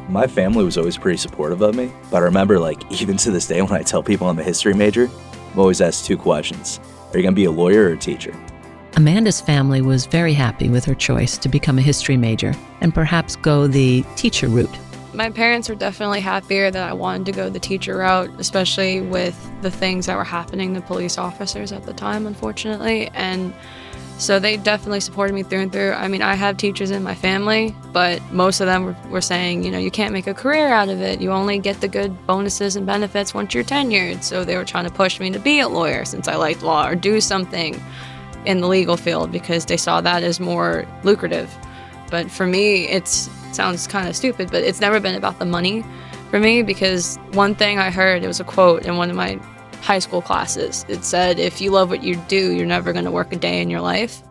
My 0.09 0.27
family 0.27 0.65
was 0.65 0.77
always 0.77 0.97
pretty 0.97 1.15
supportive 1.15 1.61
of 1.61 1.73
me, 1.73 1.93
but 2.09 2.17
I 2.17 2.25
remember, 2.25 2.59
like, 2.59 2.83
even 3.01 3.15
to 3.17 3.31
this 3.31 3.47
day, 3.47 3.61
when 3.61 3.71
I 3.71 3.83
tell 3.83 4.03
people 4.03 4.27
I'm 4.27 4.37
a 4.37 4.43
history 4.43 4.73
major, 4.73 5.09
I'm 5.53 5.59
always 5.59 5.79
asked 5.79 6.05
two 6.05 6.17
questions 6.17 6.81
Are 7.13 7.17
you 7.17 7.23
going 7.23 7.33
to 7.33 7.39
be 7.39 7.45
a 7.45 7.51
lawyer 7.51 7.83
or 7.83 7.93
a 7.93 7.97
teacher? 7.97 8.35
Amanda's 8.97 9.39
family 9.39 9.81
was 9.81 10.05
very 10.07 10.33
happy 10.33 10.67
with 10.67 10.83
her 10.83 10.93
choice 10.93 11.37
to 11.37 11.47
become 11.47 11.79
a 11.79 11.81
history 11.81 12.17
major 12.17 12.53
and 12.81 12.93
perhaps 12.93 13.37
go 13.37 13.65
the 13.65 14.03
teacher 14.17 14.49
route 14.49 14.77
my 15.13 15.29
parents 15.29 15.67
were 15.69 15.75
definitely 15.75 16.21
happier 16.21 16.71
that 16.71 16.89
I 16.89 16.93
wanted 16.93 17.25
to 17.27 17.31
go 17.31 17.49
the 17.49 17.59
teacher 17.59 17.97
route, 17.97 18.29
especially 18.39 19.01
with 19.01 19.35
the 19.61 19.71
things 19.71 20.05
that 20.05 20.15
were 20.15 20.23
happening 20.23 20.73
to 20.75 20.81
police 20.81 21.17
officers 21.17 21.71
at 21.71 21.83
the 21.83 21.93
time, 21.93 22.25
unfortunately. 22.25 23.09
And 23.13 23.53
so 24.17 24.37
they 24.37 24.57
definitely 24.57 24.99
supported 24.99 25.33
me 25.33 25.41
through 25.41 25.61
and 25.61 25.71
through. 25.71 25.93
I 25.93 26.07
mean, 26.07 26.21
I 26.21 26.35
have 26.35 26.55
teachers 26.55 26.91
in 26.91 27.01
my 27.01 27.15
family, 27.15 27.75
but 27.91 28.21
most 28.31 28.61
of 28.61 28.67
them 28.67 28.85
were, 28.85 28.95
were 29.09 29.21
saying, 29.21 29.63
you 29.63 29.71
know, 29.71 29.79
you 29.79 29.89
can't 29.89 30.13
make 30.13 30.27
a 30.27 30.33
career 30.33 30.67
out 30.67 30.89
of 30.89 31.01
it. 31.01 31.19
You 31.21 31.31
only 31.31 31.57
get 31.57 31.81
the 31.81 31.87
good 31.87 32.27
bonuses 32.27 32.75
and 32.75 32.85
benefits 32.85 33.33
once 33.33 33.53
you're 33.53 33.63
tenured. 33.63 34.21
So 34.21 34.45
they 34.45 34.57
were 34.57 34.65
trying 34.65 34.85
to 34.85 34.91
push 34.91 35.19
me 35.19 35.31
to 35.31 35.39
be 35.39 35.59
a 35.59 35.67
lawyer 35.67 36.05
since 36.05 36.27
I 36.27 36.35
liked 36.35 36.61
law 36.61 36.87
or 36.87 36.95
do 36.95 37.19
something 37.19 37.81
in 38.45 38.61
the 38.61 38.67
legal 38.67 38.95
field 38.95 39.31
because 39.31 39.65
they 39.65 39.77
saw 39.77 40.01
that 40.01 40.23
as 40.23 40.39
more 40.39 40.85
lucrative. 41.03 41.51
But 42.11 42.29
for 42.29 42.45
me, 42.45 42.87
it's 42.87 43.29
sounds 43.51 43.87
kind 43.87 44.07
of 44.07 44.15
stupid, 44.15 44.51
but 44.51 44.63
it's 44.63 44.79
never 44.79 44.99
been 44.99 45.15
about 45.15 45.39
the 45.39 45.45
money 45.45 45.83
for 46.29 46.39
me 46.39 46.61
because 46.61 47.17
one 47.33 47.55
thing 47.55 47.79
I 47.79 47.89
heard, 47.89 48.23
it 48.23 48.27
was 48.27 48.39
a 48.39 48.43
quote 48.43 48.85
in 48.85 48.97
one 48.97 49.09
of 49.09 49.15
my 49.15 49.39
high 49.81 49.99
school 49.99 50.21
classes. 50.21 50.85
It 50.87 51.03
said, 51.03 51.39
If 51.39 51.59
you 51.59 51.71
love 51.71 51.89
what 51.89 52.03
you 52.03 52.15
do, 52.27 52.53
you're 52.53 52.67
never 52.67 52.93
going 52.93 53.05
to 53.05 53.11
work 53.11 53.33
a 53.33 53.35
day 53.35 53.61
in 53.61 53.69
your 53.69 53.81
life. 53.81 54.21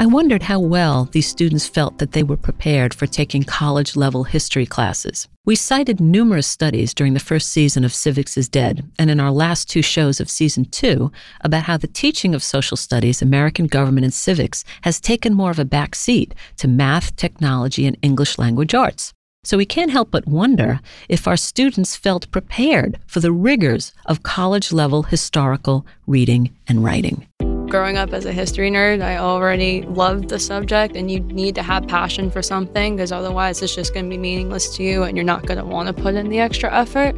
I 0.00 0.06
wondered 0.06 0.44
how 0.44 0.58
well 0.58 1.10
these 1.12 1.28
students 1.28 1.66
felt 1.66 1.98
that 1.98 2.12
they 2.12 2.22
were 2.22 2.38
prepared 2.38 2.94
for 2.94 3.06
taking 3.06 3.42
college 3.42 3.96
level 3.96 4.24
history 4.24 4.64
classes. 4.64 5.28
We 5.44 5.56
cited 5.56 6.00
numerous 6.00 6.46
studies 6.46 6.94
during 6.94 7.12
the 7.12 7.20
first 7.20 7.50
season 7.50 7.84
of 7.84 7.92
Civics 7.92 8.38
is 8.38 8.48
Dead 8.48 8.82
and 8.98 9.10
in 9.10 9.20
our 9.20 9.30
last 9.30 9.68
two 9.68 9.82
shows 9.82 10.18
of 10.18 10.30
season 10.30 10.64
two 10.64 11.12
about 11.42 11.64
how 11.64 11.76
the 11.76 11.86
teaching 11.86 12.34
of 12.34 12.42
social 12.42 12.78
studies, 12.78 13.20
American 13.20 13.66
government, 13.66 14.04
and 14.04 14.14
civics 14.14 14.64
has 14.84 15.02
taken 15.02 15.34
more 15.34 15.50
of 15.50 15.58
a 15.58 15.66
back 15.66 15.94
seat 15.94 16.34
to 16.56 16.66
math, 16.66 17.14
technology, 17.16 17.84
and 17.84 17.98
English 18.00 18.38
language 18.38 18.74
arts. 18.74 19.12
So 19.44 19.58
we 19.58 19.66
can't 19.66 19.90
help 19.90 20.10
but 20.10 20.26
wonder 20.26 20.80
if 21.10 21.28
our 21.28 21.36
students 21.36 21.94
felt 21.94 22.30
prepared 22.30 22.98
for 23.06 23.20
the 23.20 23.32
rigors 23.32 23.92
of 24.06 24.22
college 24.22 24.72
level 24.72 25.02
historical 25.02 25.84
reading 26.06 26.56
and 26.66 26.82
writing 26.82 27.26
growing 27.70 27.96
up 27.96 28.12
as 28.12 28.26
a 28.26 28.32
history 28.32 28.70
nerd, 28.70 29.00
I 29.00 29.16
already 29.16 29.82
loved 29.82 30.28
the 30.28 30.38
subject, 30.38 30.96
and 30.96 31.10
you 31.10 31.20
need 31.20 31.54
to 31.54 31.62
have 31.62 31.86
passion 31.86 32.30
for 32.30 32.42
something 32.42 32.96
because 32.96 33.12
otherwise 33.12 33.62
it's 33.62 33.74
just 33.74 33.94
going 33.94 34.06
to 34.06 34.10
be 34.10 34.18
meaningless 34.18 34.76
to 34.76 34.82
you 34.82 35.04
and 35.04 35.16
you're 35.16 35.24
not 35.24 35.46
going 35.46 35.58
to 35.58 35.64
want 35.64 35.86
to 35.86 36.02
put 36.02 36.14
in 36.14 36.28
the 36.28 36.40
extra 36.40 36.72
effort. 36.74 37.14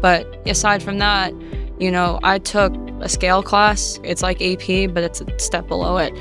But 0.00 0.46
aside 0.46 0.82
from 0.82 0.98
that, 0.98 1.32
you 1.80 1.90
know, 1.90 2.20
I 2.22 2.38
took 2.38 2.74
a 3.00 3.08
scale 3.08 3.42
class. 3.42 3.98
It's 4.04 4.22
like 4.22 4.40
AP, 4.40 4.94
but 4.94 5.02
it's 5.02 5.20
a 5.20 5.38
step 5.38 5.66
below 5.66 5.96
it. 5.96 6.12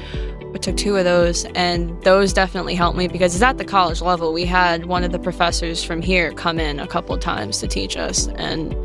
I 0.53 0.57
took 0.57 0.77
two 0.77 0.95
of 0.95 1.03
those, 1.03 1.45
and 1.55 2.01
those 2.03 2.31
definitely 2.31 2.75
helped 2.75 2.97
me 2.97 3.07
because 3.07 3.33
it's 3.33 3.43
at 3.43 3.57
the 3.57 3.65
college 3.65 4.01
level. 4.01 4.33
We 4.33 4.45
had 4.45 4.85
one 4.85 5.03
of 5.03 5.11
the 5.11 5.19
professors 5.19 5.83
from 5.83 6.01
here 6.01 6.31
come 6.31 6.59
in 6.59 6.79
a 6.79 6.87
couple 6.87 7.17
times 7.17 7.59
to 7.59 7.67
teach 7.67 7.97
us, 7.97 8.27
and 8.35 8.75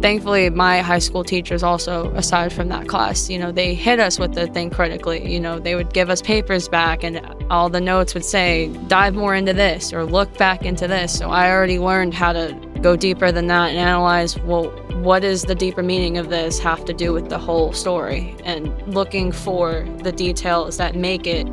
thankfully 0.00 0.48
my 0.50 0.80
high 0.80 0.98
school 0.98 1.24
teachers 1.24 1.62
also 1.62 2.12
aside 2.12 2.52
from 2.52 2.68
that 2.68 2.86
class 2.86 3.28
you 3.28 3.38
know 3.38 3.50
they 3.50 3.74
hit 3.74 3.98
us 3.98 4.18
with 4.18 4.32
the 4.34 4.46
thing 4.48 4.70
critically 4.70 5.28
you 5.28 5.40
know 5.40 5.58
they 5.58 5.74
would 5.74 5.92
give 5.92 6.08
us 6.08 6.22
papers 6.22 6.68
back 6.68 7.02
and 7.02 7.20
all 7.50 7.68
the 7.68 7.80
notes 7.80 8.14
would 8.14 8.24
say 8.24 8.68
dive 8.86 9.14
more 9.14 9.34
into 9.34 9.52
this 9.52 9.92
or 9.92 10.04
look 10.04 10.32
back 10.38 10.64
into 10.64 10.86
this 10.86 11.18
so 11.18 11.30
i 11.30 11.50
already 11.50 11.78
learned 11.78 12.14
how 12.14 12.32
to 12.32 12.52
go 12.82 12.96
deeper 12.96 13.32
than 13.32 13.46
that 13.46 13.70
and 13.70 13.78
analyze 13.78 14.38
well 14.40 14.70
what 15.02 15.20
does 15.20 15.42
the 15.42 15.54
deeper 15.54 15.82
meaning 15.82 16.18
of 16.18 16.28
this 16.28 16.58
have 16.58 16.84
to 16.84 16.92
do 16.92 17.12
with 17.12 17.28
the 17.28 17.38
whole 17.38 17.72
story 17.72 18.34
and 18.44 18.70
looking 18.92 19.32
for 19.32 19.86
the 20.02 20.12
details 20.12 20.76
that 20.76 20.94
make 20.94 21.26
it 21.26 21.46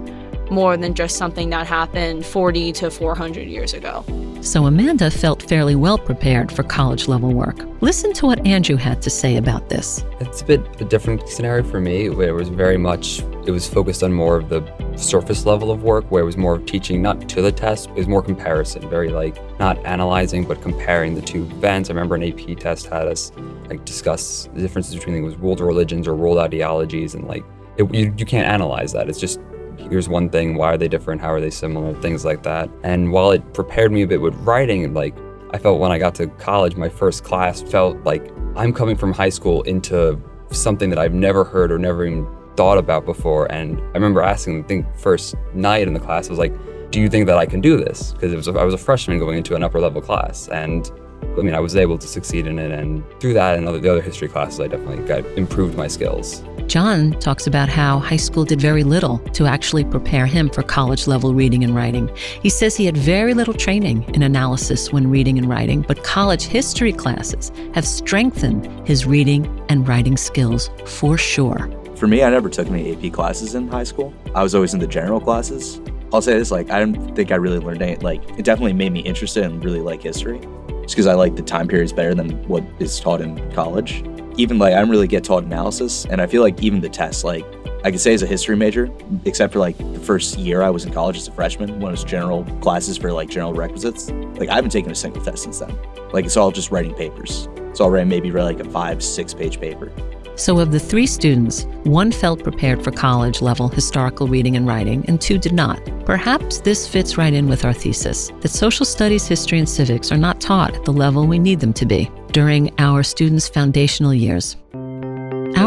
more 0.52 0.78
than 0.78 0.94
just 0.94 1.18
something 1.18 1.50
that 1.50 1.68
happened 1.68 2.26
40 2.26 2.72
to 2.74 2.92
400 2.92 3.48
years 3.48 3.74
ago. 3.74 4.04
So 4.46 4.68
Amanda 4.68 5.10
felt 5.10 5.42
fairly 5.42 5.74
well 5.74 5.98
prepared 5.98 6.52
for 6.52 6.62
college 6.62 7.08
level 7.08 7.34
work. 7.34 7.58
Listen 7.82 8.14
to 8.14 8.28
what 8.28 8.46
Andrew 8.46 8.76
had 8.76 9.02
to 9.02 9.10
say 9.10 9.38
about 9.38 9.70
this. 9.70 10.06
It's 10.20 10.44
a 10.44 10.46
bit 10.46 10.82
a 10.82 10.86
different 10.86 11.28
scenario 11.28 11.64
for 11.64 11.82
me 11.82 12.10
where 12.10 12.28
it 12.28 12.34
was 12.34 12.50
very 12.50 12.78
much 12.78 13.22
it 13.48 13.50
was 13.50 13.68
focused 13.68 14.04
on 14.04 14.14
more 14.14 14.38
of 14.38 14.50
the 14.50 14.62
surface 14.98 15.48
level 15.48 15.72
of 15.72 15.82
work 15.82 16.06
where 16.12 16.22
it 16.22 16.26
was 16.26 16.38
more 16.38 16.60
teaching 16.60 17.02
not 17.02 17.28
to 17.28 17.42
the 17.42 17.52
test, 17.52 17.90
it 17.90 17.96
was 17.96 18.08
more 18.08 18.22
comparison, 18.22 18.88
very 18.88 19.10
like 19.10 19.36
not 19.58 19.84
analyzing 19.84 20.46
but 20.46 20.62
comparing 20.62 21.16
the 21.16 21.24
two 21.24 21.46
events. 21.46 21.90
I 21.90 21.94
remember 21.94 22.14
an 22.14 22.24
AP 22.24 22.60
test 22.60 22.86
had 22.86 23.08
us 23.08 23.32
like 23.68 23.84
discuss 23.84 24.48
the 24.54 24.62
differences 24.62 24.94
between 24.94 25.28
like, 25.28 25.40
world 25.40 25.60
religions 25.60 26.08
or 26.08 26.14
world 26.14 26.38
ideologies 26.38 27.16
and 27.16 27.28
like 27.28 27.44
it, 27.78 27.92
you, 27.92 28.14
you 28.16 28.26
can't 28.28 28.48
analyze 28.48 28.94
that. 28.94 29.10
It's 29.10 29.20
just 29.20 29.40
here's 29.78 30.10
one 30.10 30.30
thing, 30.30 30.56
why 30.56 30.74
are 30.74 30.78
they 30.78 30.88
different, 30.88 31.22
how 31.22 31.32
are 31.32 31.42
they 31.42 31.50
similar, 31.50 31.94
things 32.02 32.26
like 32.26 32.44
that. 32.44 32.70
And 32.84 33.12
while 33.12 33.32
it 33.32 33.54
prepared 33.54 33.92
me 33.92 34.02
a 34.04 34.08
bit 34.08 34.22
with 34.22 34.36
writing, 34.36 34.94
like 34.94 35.16
I 35.52 35.58
felt 35.58 35.80
when 35.80 35.92
I 35.92 35.98
got 35.98 36.16
to 36.16 36.28
college, 36.28 36.76
my 36.76 36.90
first 36.90 37.24
class 37.24 37.62
felt 37.62 37.98
like 38.04 38.32
I'm 38.56 38.74
coming 38.74 38.96
from 38.96 39.14
high 39.14 39.30
school 39.30 39.62
into 39.64 40.22
something 40.52 40.90
that 40.90 41.00
I've 41.00 41.14
never 41.14 41.44
heard 41.44 41.72
or 41.72 41.80
never 41.80 42.06
even 42.06 42.28
thought 42.56 42.78
about 42.78 43.06
before. 43.06 43.52
And 43.52 43.80
I 43.80 43.94
remember 43.94 44.22
asking, 44.22 44.64
I 44.64 44.68
think 44.68 44.86
first 44.98 45.36
night 45.54 45.88
in 45.88 45.94
the 45.94 46.00
class, 46.00 46.28
I 46.28 46.30
was 46.32 46.40
like, 46.40 46.54
do 46.92 47.02
you 47.02 47.10
think 47.10 47.26
that 47.28 47.38
I 47.38 47.46
can 47.46 47.62
do 47.62 47.78
this? 47.78 48.14
Because 48.14 48.48
I 48.48 48.64
was 48.64 48.74
a 48.74 48.78
freshman 48.78 49.20
going 49.20 49.38
into 49.38 49.56
an 49.56 49.64
upper 49.64 49.80
level 49.80 50.02
class. 50.02 50.48
And 50.50 50.90
I 51.38 51.42
mean, 51.42 51.54
I 51.54 51.60
was 51.60 51.76
able 51.76 51.98
to 51.98 52.08
succeed 52.08 52.48
in 52.48 52.60
it, 52.60 52.72
and 52.72 53.04
through 53.20 53.34
that 53.34 53.58
and 53.58 53.68
other, 53.68 53.78
the 53.78 53.92
other 53.92 54.02
history 54.02 54.30
classes, 54.30 54.60
I 54.62 54.68
definitely 54.68 55.06
got 55.06 55.26
improved 55.38 55.76
my 55.76 55.88
skills. 55.88 56.44
John 56.68 57.12
talks 57.20 57.46
about 57.46 57.70
how 57.70 58.00
high 58.00 58.18
school 58.18 58.46
did 58.46 58.60
very 58.60 58.84
little 58.84 59.20
to 59.34 59.46
actually 59.46 59.84
prepare 59.84 60.26
him 60.26 60.50
for 60.50 60.64
college 60.64 61.08
level 61.08 61.34
reading 61.34 61.64
and 61.64 61.76
writing. 61.76 62.10
He 62.42 62.50
says 62.50 62.76
he 62.76 62.86
had 62.86 62.98
very 62.98 63.34
little 63.34 63.54
training 63.54 64.04
in 64.16 64.24
analysis 64.24 64.92
when 64.92 65.10
reading 65.10 65.38
and 65.38 65.48
writing, 65.48 65.82
but 65.82 66.04
college 66.04 66.44
history 66.44 66.94
classes 66.94 67.52
have 67.74 67.86
strengthened 67.86 68.88
his 68.88 69.06
reading 69.06 69.46
and 69.70 69.88
writing 69.88 70.18
skills 70.18 70.72
for 70.86 71.18
sure. 71.18 71.70
For 71.98 72.08
me, 72.08 72.24
I 72.24 72.30
never 72.30 72.50
took 72.50 72.68
any 72.68 72.94
AP 72.94 73.14
classes 73.14 73.56
in 73.56 73.68
high 73.68 73.84
school. 73.84 74.14
I 74.34 74.42
was 74.42 74.56
always 74.56 74.74
in 74.74 74.80
the 74.80 74.88
general 74.88 75.22
classes. 75.22 75.80
I'll 76.12 76.22
say 76.22 76.38
this, 76.38 76.50
like, 76.50 76.70
I 76.72 76.80
don't 76.80 77.16
think 77.16 77.32
I 77.32 77.36
really 77.36 77.60
learned 77.60 77.82
it. 77.82 78.02
Like, 78.02 78.24
it 78.40 78.44
definitely 78.44 78.74
made 78.74 78.92
me 78.92 79.02
interested 79.02 79.44
and 79.44 79.64
really 79.64 79.82
like 79.82 80.02
history. 80.02 80.40
Just 80.86 80.96
because 80.96 81.08
I 81.08 81.14
like 81.14 81.36
the 81.36 81.44
time 81.44 81.68
periods 81.68 81.92
better 81.92 82.16
than 82.16 82.32
what 82.48 82.64
is 82.80 83.00
taught 83.00 83.22
in 83.22 83.52
college 83.52 84.04
even 84.38 84.60
like 84.60 84.74
I 84.74 84.80
don't 84.80 84.90
really 84.90 85.08
get 85.08 85.24
taught 85.24 85.44
analysis, 85.44 86.06
and 86.06 86.22
I 86.22 86.28
feel 86.28 86.42
like 86.42 86.62
even 86.62 86.82
the 86.82 86.90
tests, 86.90 87.24
like 87.24 87.46
I 87.84 87.92
could 87.92 88.00
say 88.00 88.14
as 88.14 88.24
a 88.24 88.28
history 88.28 88.56
major, 88.56 88.92
except 89.26 89.54
for 89.54 89.60
like 89.60 89.78
the 89.78 90.00
first 90.00 90.38
year 90.38 90.62
I 90.62 90.70
was 90.70 90.86
in 90.86 90.92
college 90.92 91.18
as 91.18 91.28
a 91.28 91.32
freshman, 91.32 91.80
when 91.80 91.90
it 91.90 91.92
was 91.92 92.04
general 92.04 92.44
classes 92.62 92.98
for 92.98 93.12
like 93.12 93.30
general 93.30 93.54
requisites, 93.54 94.10
like 94.38 94.50
I 94.50 94.56
haven't 94.56 94.72
taken 94.72 94.92
a 94.92 94.96
single 94.96 95.24
test 95.24 95.44
since 95.44 95.60
then. 95.60 95.78
Like 96.12 96.26
it's 96.26 96.38
all 96.38 96.52
just 96.52 96.72
writing 96.72 96.94
papers. 96.96 97.48
It's 97.70 97.80
all 97.80 97.92
right, 97.92 98.08
maybe 98.08 98.32
like 98.32 98.60
a 98.60 98.70
five, 98.70 99.04
six 99.04 99.34
page 99.34 99.60
paper. 99.60 99.92
So, 100.38 100.60
of 100.60 100.72
the 100.72 100.80
three 100.80 101.08
students, 101.08 101.64
one 101.84 102.12
felt 102.12 102.44
prepared 102.44 102.84
for 102.84 102.92
college 102.92 103.42
level 103.42 103.70
historical 103.70 104.28
reading 104.28 104.58
and 104.58 104.68
writing, 104.68 105.06
and 105.08 105.20
two 105.20 105.38
did 105.38 105.54
not. 105.54 105.80
Perhaps 106.06 106.60
this 106.60 106.88
fits 106.88 107.18
right 107.18 107.34
in 107.34 107.48
with 107.48 107.64
our 107.64 107.74
thesis 107.74 108.32
that 108.42 108.50
social 108.50 108.86
studies, 108.86 109.28
history, 109.28 109.60
and 109.60 109.70
civics 109.70 110.12
are 110.12 110.18
not 110.18 110.42
taught 110.42 110.76
at 110.76 110.84
the 110.84 110.94
level 110.94 111.26
we 111.26 111.40
need 111.40 111.60
them 111.60 111.74
to 111.74 111.86
be 111.86 112.12
during 112.32 112.70
our 112.80 113.02
students' 113.02 113.48
foundational 113.48 114.14
years. 114.14 114.58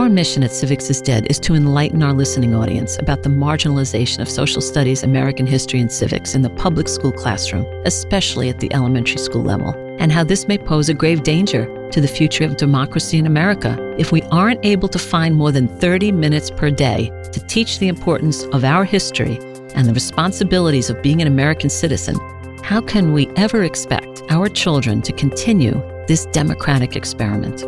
Our 0.08 0.14
mission 0.14 0.42
at 0.42 0.52
Civics 0.52 0.88
is 0.88 1.02
Dead 1.02 1.26
is 1.26 1.38
to 1.40 1.54
enlighten 1.54 2.02
our 2.02 2.14
listening 2.14 2.54
audience 2.54 2.98
about 2.98 3.24
the 3.24 3.28
marginalization 3.28 4.20
of 4.20 4.28
social 4.30 4.62
studies, 4.62 5.02
American 5.02 5.46
history, 5.46 5.80
and 5.80 5.92
civics 5.92 6.34
in 6.34 6.40
the 6.40 6.48
public 6.48 6.88
school 6.88 7.12
classroom, 7.12 7.66
especially 7.84 8.48
at 8.48 8.58
the 8.58 8.72
elementary 8.72 9.18
school 9.18 9.42
level, 9.42 9.74
and 10.00 10.10
how 10.10 10.24
this 10.24 10.48
may 10.48 10.56
pose 10.56 10.88
a 10.88 10.94
grave 10.94 11.24
danger 11.24 11.66
to 11.90 12.00
the 12.00 12.08
future 12.08 12.44
of 12.44 12.56
democracy 12.56 13.18
in 13.18 13.26
America 13.26 13.76
if 13.98 14.10
we 14.10 14.22
aren't 14.32 14.64
able 14.64 14.88
to 14.88 14.98
find 14.98 15.34
more 15.34 15.52
than 15.52 15.68
30 15.78 16.12
minutes 16.12 16.50
per 16.50 16.70
day 16.70 17.10
to 17.30 17.46
teach 17.46 17.78
the 17.78 17.88
importance 17.88 18.44
of 18.44 18.64
our 18.64 18.86
history 18.86 19.36
and 19.74 19.86
the 19.86 19.92
responsibilities 19.92 20.88
of 20.88 21.02
being 21.02 21.20
an 21.20 21.28
American 21.28 21.68
citizen. 21.68 22.16
How 22.64 22.80
can 22.80 23.12
we 23.12 23.28
ever 23.36 23.62
expect 23.62 24.22
our 24.30 24.48
children 24.48 25.02
to 25.02 25.12
continue 25.12 25.74
this 26.06 26.24
democratic 26.24 26.96
experiment? 26.96 27.62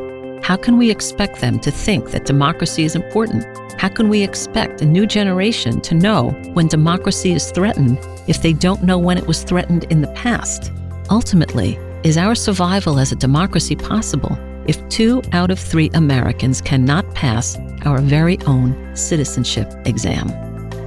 How 0.50 0.56
can 0.56 0.78
we 0.78 0.90
expect 0.90 1.40
them 1.40 1.60
to 1.60 1.70
think 1.70 2.10
that 2.10 2.24
democracy 2.24 2.82
is 2.82 2.96
important? 2.96 3.44
How 3.80 3.86
can 3.86 4.08
we 4.08 4.24
expect 4.24 4.82
a 4.82 4.84
new 4.84 5.06
generation 5.06 5.80
to 5.82 5.94
know 5.94 6.30
when 6.54 6.66
democracy 6.66 7.30
is 7.30 7.52
threatened 7.52 8.00
if 8.26 8.42
they 8.42 8.52
don't 8.52 8.82
know 8.82 8.98
when 8.98 9.16
it 9.16 9.28
was 9.28 9.44
threatened 9.44 9.84
in 9.90 10.00
the 10.00 10.08
past? 10.08 10.72
Ultimately, 11.08 11.78
is 12.02 12.18
our 12.18 12.34
survival 12.34 12.98
as 12.98 13.12
a 13.12 13.14
democracy 13.14 13.76
possible 13.76 14.36
if 14.66 14.76
two 14.88 15.22
out 15.30 15.52
of 15.52 15.58
three 15.60 15.88
Americans 15.94 16.60
cannot 16.60 17.14
pass 17.14 17.56
our 17.84 18.00
very 18.00 18.36
own 18.48 18.74
citizenship 18.96 19.72
exam? 19.84 20.26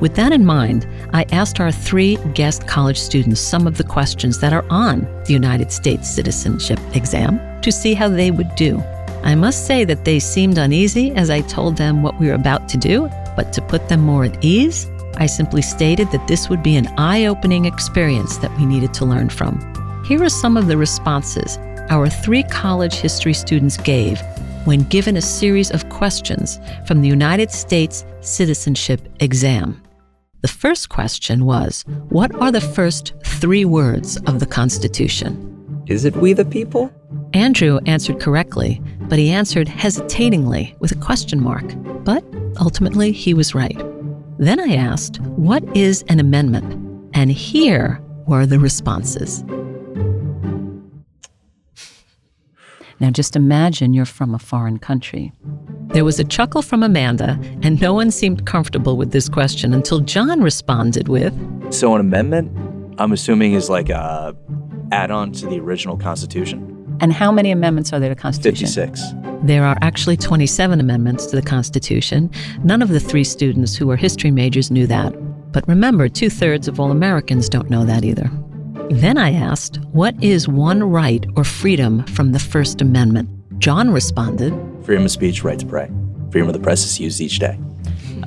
With 0.01 0.15
that 0.15 0.33
in 0.33 0.45
mind, 0.45 0.85
I 1.13 1.23
asked 1.31 1.61
our 1.61 1.71
three 1.71 2.17
guest 2.33 2.67
college 2.67 2.99
students 2.99 3.39
some 3.39 3.65
of 3.65 3.77
the 3.77 3.85
questions 3.85 4.39
that 4.39 4.51
are 4.51 4.65
on 4.69 5.05
the 5.23 5.31
United 5.31 5.71
States 5.71 6.09
citizenship 6.09 6.81
exam 6.93 7.39
to 7.61 7.71
see 7.71 7.93
how 7.93 8.09
they 8.09 8.29
would 8.29 8.53
do. 8.55 8.83
I 9.23 9.35
must 9.35 9.65
say 9.65 9.85
that 9.85 10.03
they 10.03 10.19
seemed 10.19 10.57
uneasy 10.57 11.11
as 11.11 11.29
I 11.29 11.41
told 11.41 11.77
them 11.77 12.03
what 12.03 12.19
we 12.19 12.27
were 12.27 12.33
about 12.33 12.67
to 12.69 12.77
do, 12.77 13.09
but 13.35 13.53
to 13.53 13.61
put 13.61 13.87
them 13.87 14.01
more 14.01 14.25
at 14.25 14.43
ease, 14.43 14.87
I 15.15 15.27
simply 15.27 15.61
stated 15.61 16.11
that 16.11 16.27
this 16.27 16.49
would 16.49 16.61
be 16.61 16.75
an 16.75 16.87
eye 16.97 17.25
opening 17.25 17.65
experience 17.65 18.37
that 18.37 18.55
we 18.57 18.65
needed 18.65 18.93
to 18.95 19.05
learn 19.05 19.29
from. 19.29 19.59
Here 20.05 20.21
are 20.21 20.29
some 20.29 20.57
of 20.57 20.67
the 20.67 20.75
responses 20.75 21.57
our 21.89 22.09
three 22.09 22.43
college 22.43 22.95
history 22.95 23.33
students 23.33 23.77
gave 23.77 24.19
when 24.65 24.83
given 24.83 25.17
a 25.17 25.21
series 25.21 25.71
of 25.71 25.87
questions 25.89 26.59
from 26.85 27.01
the 27.01 27.07
United 27.07 27.51
States 27.51 28.05
citizenship 28.21 29.07
exam. 29.19 29.81
The 30.41 30.47
first 30.47 30.89
question 30.89 31.45
was 31.45 31.83
What 32.09 32.33
are 32.35 32.51
the 32.51 32.61
first 32.61 33.13
three 33.23 33.63
words 33.63 34.17
of 34.27 34.39
the 34.39 34.45
Constitution? 34.45 35.49
Is 35.87 36.05
it 36.05 36.15
we 36.15 36.33
the 36.33 36.45
people? 36.45 36.91
Andrew 37.33 37.79
answered 37.85 38.19
correctly, 38.19 38.81
but 39.09 39.19
he 39.19 39.29
answered 39.29 39.67
hesitatingly 39.67 40.75
with 40.79 40.91
a 40.91 40.95
question 40.95 41.41
mark. 41.41 41.65
But 42.03 42.23
ultimately, 42.59 43.11
he 43.11 43.33
was 43.33 43.55
right. 43.55 43.77
Then 44.37 44.59
I 44.59 44.75
asked, 44.75 45.19
What 45.21 45.63
is 45.75 46.03
an 46.09 46.19
amendment? 46.19 47.09
And 47.13 47.31
here 47.31 48.01
were 48.27 48.45
the 48.45 48.59
responses. 48.59 49.43
Now 52.99 53.11
just 53.11 53.35
imagine 53.35 53.93
you're 53.93 54.05
from 54.05 54.33
a 54.33 54.39
foreign 54.39 54.79
country. 54.79 55.33
There 55.87 56.05
was 56.05 56.19
a 56.19 56.23
chuckle 56.23 56.61
from 56.61 56.83
Amanda, 56.83 57.37
and 57.61 57.79
no 57.81 57.93
one 57.93 58.11
seemed 58.11 58.45
comfortable 58.45 58.97
with 58.97 59.11
this 59.11 59.27
question 59.29 59.73
until 59.73 59.99
John 59.99 60.41
responded 60.41 61.07
with 61.07 61.33
So, 61.73 61.93
an 61.93 62.01
amendment, 62.01 62.51
I'm 62.97 63.11
assuming, 63.11 63.53
is 63.53 63.69
like 63.69 63.89
a 63.89 64.35
add 64.91 65.11
on 65.11 65.31
to 65.33 65.47
the 65.47 65.59
original 65.59 65.97
Constitution? 65.97 66.82
And 66.99 67.13
how 67.13 67.31
many 67.31 67.51
amendments 67.51 67.91
are 67.93 67.99
there 67.99 68.09
to 68.09 68.15
the 68.15 68.21
Constitution? 68.21 68.67
56. 68.67 69.01
There 69.43 69.65
are 69.65 69.77
actually 69.81 70.17
27 70.17 70.79
amendments 70.79 71.25
to 71.27 71.35
the 71.35 71.41
Constitution. 71.41 72.31
None 72.63 72.81
of 72.81 72.89
the 72.89 72.99
three 72.99 73.23
students 73.23 73.75
who 73.75 73.87
were 73.87 73.97
history 73.97 74.31
majors 74.31 74.71
knew 74.71 74.87
that. 74.87 75.13
But 75.51 75.67
remember, 75.67 76.09
two 76.09 76.29
thirds 76.29 76.67
of 76.67 76.79
all 76.79 76.91
Americans 76.91 77.49
don't 77.49 77.69
know 77.69 77.85
that 77.85 78.03
either. 78.03 78.29
Then 78.89 79.17
I 79.17 79.33
asked, 79.33 79.79
What 79.91 80.21
is 80.21 80.47
one 80.47 80.83
right 80.83 81.25
or 81.35 81.43
freedom 81.43 82.03
from 82.05 82.31
the 82.31 82.39
First 82.39 82.81
Amendment? 82.81 83.29
John 83.59 83.91
responded, 83.91 84.53
Freedom 84.83 85.05
of 85.05 85.11
speech, 85.11 85.43
right 85.43 85.59
to 85.59 85.65
pray. 85.65 85.89
Freedom 86.31 86.49
of 86.49 86.53
the 86.53 86.59
press 86.59 86.83
is 86.83 86.99
used 86.99 87.21
each 87.21 87.39
day. 87.39 87.57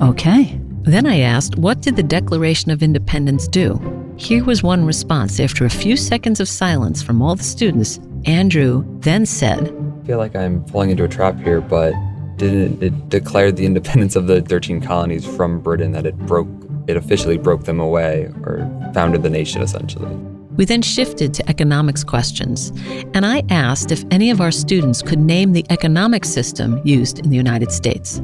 Okay. 0.00 0.58
Then 0.82 1.06
I 1.06 1.20
asked, 1.20 1.56
What 1.56 1.80
did 1.80 1.96
the 1.96 2.02
Declaration 2.02 2.70
of 2.70 2.82
Independence 2.82 3.48
do? 3.48 3.80
Here 4.16 4.44
was 4.44 4.62
one 4.62 4.86
response 4.86 5.40
after 5.40 5.64
a 5.64 5.70
few 5.70 5.96
seconds 5.96 6.40
of 6.40 6.48
silence 6.48 7.02
from 7.02 7.20
all 7.20 7.34
the 7.34 7.44
students. 7.44 7.98
Andrew 8.24 8.84
then 9.00 9.26
said, 9.26 9.68
I 9.68 10.06
feel 10.06 10.18
like 10.18 10.34
I'm 10.34 10.64
falling 10.66 10.90
into 10.90 11.04
a 11.04 11.08
trap 11.08 11.38
here, 11.40 11.60
but 11.60 11.92
didn't 12.36 12.82
it 12.82 13.08
declare 13.08 13.52
the 13.52 13.66
independence 13.70 14.16
of 14.16 14.26
the 14.26 14.42
13 14.42 14.80
colonies 14.80 15.26
from 15.26 15.60
Britain 15.60 15.92
that 15.92 16.06
it 16.06 16.16
broke, 16.18 16.48
it 16.86 16.96
officially 16.96 17.38
broke 17.38 17.64
them 17.64 17.80
away 17.80 18.30
or 18.44 18.68
founded 18.94 19.22
the 19.22 19.30
nation 19.30 19.62
essentially? 19.62 20.14
We 20.56 20.64
then 20.64 20.80
shifted 20.80 21.34
to 21.34 21.48
economics 21.50 22.02
questions, 22.02 22.72
and 23.12 23.26
I 23.26 23.42
asked 23.50 23.92
if 23.92 24.04
any 24.10 24.30
of 24.30 24.40
our 24.40 24.50
students 24.50 25.02
could 25.02 25.18
name 25.18 25.52
the 25.52 25.66
economic 25.68 26.24
system 26.24 26.80
used 26.82 27.18
in 27.18 27.28
the 27.28 27.36
United 27.36 27.70
States. 27.70 28.22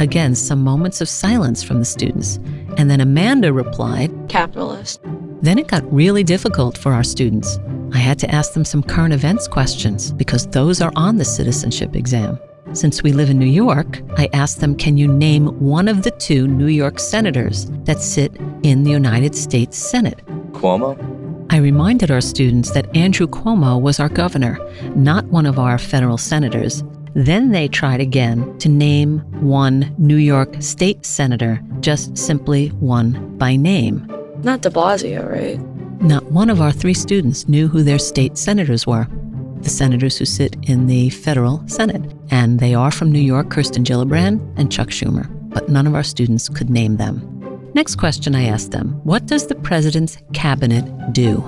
Again, 0.00 0.34
some 0.34 0.62
moments 0.62 1.00
of 1.00 1.08
silence 1.08 1.62
from 1.62 1.78
the 1.78 1.84
students, 1.84 2.38
and 2.76 2.90
then 2.90 3.00
Amanda 3.00 3.52
replied, 3.52 4.12
Capitalist. 4.28 5.00
Then 5.40 5.58
it 5.58 5.68
got 5.68 5.92
really 5.92 6.24
difficult 6.24 6.76
for 6.76 6.92
our 6.92 7.04
students. 7.04 7.60
I 7.92 7.98
had 7.98 8.18
to 8.20 8.30
ask 8.30 8.52
them 8.52 8.64
some 8.64 8.82
current 8.82 9.14
events 9.14 9.48
questions 9.48 10.12
because 10.12 10.46
those 10.46 10.80
are 10.80 10.92
on 10.96 11.16
the 11.16 11.24
citizenship 11.24 11.96
exam. 11.96 12.38
Since 12.74 13.02
we 13.02 13.12
live 13.12 13.30
in 13.30 13.38
New 13.38 13.46
York, 13.46 14.02
I 14.18 14.28
asked 14.34 14.60
them, 14.60 14.76
Can 14.76 14.98
you 14.98 15.08
name 15.08 15.46
one 15.58 15.88
of 15.88 16.02
the 16.02 16.10
two 16.10 16.46
New 16.46 16.66
York 16.66 16.98
senators 16.98 17.66
that 17.84 18.00
sit 18.00 18.36
in 18.62 18.82
the 18.82 18.90
United 18.90 19.34
States 19.34 19.78
Senate? 19.78 20.20
Cuomo? 20.52 20.96
I 21.50 21.56
reminded 21.56 22.10
our 22.10 22.20
students 22.20 22.72
that 22.72 22.94
Andrew 22.94 23.26
Cuomo 23.26 23.80
was 23.80 23.98
our 23.98 24.10
governor, 24.10 24.58
not 24.94 25.24
one 25.26 25.46
of 25.46 25.58
our 25.58 25.78
federal 25.78 26.18
senators. 26.18 26.84
Then 27.14 27.52
they 27.52 27.68
tried 27.68 28.00
again 28.00 28.58
to 28.58 28.68
name 28.68 29.20
one 29.40 29.94
New 29.96 30.16
York 30.16 30.56
state 30.60 31.06
senator, 31.06 31.62
just 31.80 32.18
simply 32.18 32.68
one 32.68 33.38
by 33.38 33.56
name. 33.56 34.06
Not 34.42 34.60
de 34.60 34.68
Blasio, 34.68 35.26
right? 35.28 35.77
Not 36.00 36.24
one 36.30 36.48
of 36.48 36.60
our 36.60 36.70
three 36.70 36.94
students 36.94 37.48
knew 37.48 37.66
who 37.66 37.82
their 37.82 37.98
state 37.98 38.38
senators 38.38 38.86
were. 38.86 39.08
The 39.62 39.68
senators 39.68 40.16
who 40.16 40.24
sit 40.24 40.56
in 40.62 40.86
the 40.86 41.10
federal 41.10 41.66
Senate. 41.68 42.12
And 42.30 42.60
they 42.60 42.74
are 42.74 42.92
from 42.92 43.10
New 43.10 43.18
York 43.18 43.50
Kirsten 43.50 43.82
Gillibrand 43.82 44.40
and 44.56 44.70
Chuck 44.70 44.88
Schumer, 44.88 45.26
but 45.50 45.68
none 45.68 45.86
of 45.86 45.94
our 45.94 46.04
students 46.04 46.48
could 46.48 46.70
name 46.70 46.98
them. 46.98 47.70
Next 47.74 47.96
question 47.96 48.34
I 48.34 48.44
asked 48.44 48.70
them 48.70 49.00
What 49.04 49.26
does 49.26 49.48
the 49.48 49.56
president's 49.56 50.18
cabinet 50.32 51.12
do? 51.12 51.38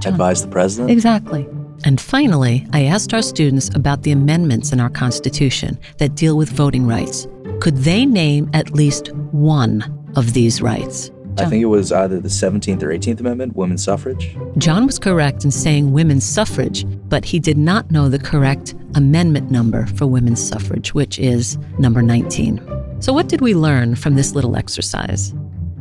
John. 0.00 0.14
Advise 0.14 0.42
the 0.42 0.50
president? 0.50 0.90
Exactly. 0.90 1.46
And 1.84 2.00
finally, 2.00 2.66
I 2.72 2.84
asked 2.84 3.14
our 3.14 3.22
students 3.22 3.70
about 3.74 4.02
the 4.02 4.12
amendments 4.12 4.72
in 4.72 4.80
our 4.80 4.90
Constitution 4.90 5.78
that 5.98 6.14
deal 6.14 6.36
with 6.36 6.50
voting 6.50 6.86
rights. 6.86 7.26
Could 7.60 7.76
they 7.78 8.04
name 8.06 8.50
at 8.54 8.70
least 8.72 9.12
one 9.32 9.82
of 10.16 10.32
these 10.32 10.60
rights? 10.60 11.10
I 11.40 11.46
think 11.46 11.62
it 11.62 11.66
was 11.66 11.92
either 11.92 12.20
the 12.20 12.28
17th 12.28 12.82
or 12.82 12.88
18th 12.88 13.20
Amendment, 13.20 13.56
women's 13.56 13.84
suffrage. 13.84 14.36
John 14.58 14.86
was 14.86 14.98
correct 14.98 15.44
in 15.44 15.50
saying 15.50 15.92
women's 15.92 16.24
suffrage, 16.24 16.84
but 17.08 17.24
he 17.24 17.38
did 17.38 17.58
not 17.58 17.90
know 17.90 18.08
the 18.08 18.18
correct 18.18 18.74
amendment 18.94 19.50
number 19.50 19.86
for 19.86 20.06
women's 20.06 20.46
suffrage, 20.46 20.94
which 20.94 21.18
is 21.18 21.58
number 21.78 22.02
19. 22.02 22.60
So, 23.00 23.12
what 23.12 23.28
did 23.28 23.40
we 23.40 23.54
learn 23.54 23.94
from 23.94 24.14
this 24.14 24.34
little 24.34 24.56
exercise? 24.56 25.32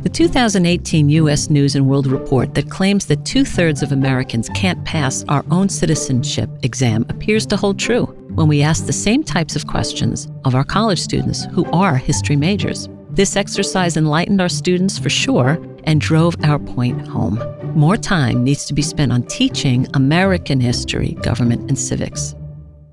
The 0.01 0.07
2018 0.07 1.09
U.S. 1.09 1.49
News 1.49 1.75
and 1.75 1.89
World 1.89 2.07
Report 2.07 2.53
that 2.53 2.69
claims 2.69 3.07
that 3.07 3.25
two 3.25 3.43
thirds 3.43 3.83
of 3.83 3.91
Americans 3.91 4.47
can't 4.55 4.83
pass 4.85 5.25
our 5.27 5.43
own 5.51 5.67
citizenship 5.67 6.49
exam 6.63 7.05
appears 7.09 7.45
to 7.47 7.57
hold 7.57 7.77
true 7.77 8.05
when 8.35 8.47
we 8.47 8.61
ask 8.61 8.85
the 8.85 8.93
same 8.93 9.25
types 9.25 9.57
of 9.57 9.67
questions 9.67 10.29
of 10.45 10.55
our 10.55 10.63
college 10.63 10.99
students 10.99 11.43
who 11.51 11.65
are 11.71 11.97
history 11.97 12.37
majors. 12.37 12.87
This 13.11 13.35
exercise 13.35 13.97
enlightened 13.97 14.39
our 14.39 14.49
students 14.49 14.99
for 14.99 15.09
sure 15.09 15.57
and 15.85 15.99
drove 15.99 16.35
our 16.43 16.59
point 16.59 17.07
home. 17.07 17.41
More 17.75 17.97
time 17.97 18.43
needs 18.43 18.65
to 18.65 18.73
be 18.73 18.83
spent 18.83 19.11
on 19.11 19.23
teaching 19.23 19.87
American 19.95 20.59
history, 20.59 21.17
government, 21.23 21.67
and 21.69 21.77
civics. 21.77 22.35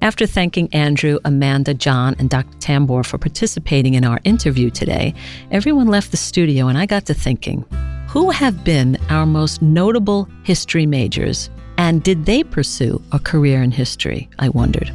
After 0.00 0.26
thanking 0.26 0.72
Andrew, 0.72 1.18
Amanda, 1.24 1.74
John, 1.74 2.16
and 2.18 2.31
Dr. 2.31 2.57
Tambor 2.59 3.05
for 3.05 3.18
participating 3.18 3.94
in 3.94 4.05
our 4.05 4.20
interview 4.24 4.70
today, 4.70 5.14
everyone 5.50 5.88
left 5.88 6.11
the 6.11 6.16
studio 6.16 6.68
and 6.68 6.79
I 6.79 6.87
got 6.87 7.07
to 7.07 7.14
thinking 7.14 7.64
who 8.09 8.31
have 8.31 8.64
been 8.64 8.96
our 9.11 9.26
most 9.26 9.61
notable 9.61 10.29
history 10.44 10.87
majors 10.87 11.50
and 11.76 12.02
did 12.02 12.24
they 12.24 12.42
pursue 12.42 13.02
a 13.12 13.18
career 13.18 13.62
in 13.62 13.70
history? 13.70 14.31
I 14.38 14.48
wondered. 14.48 14.90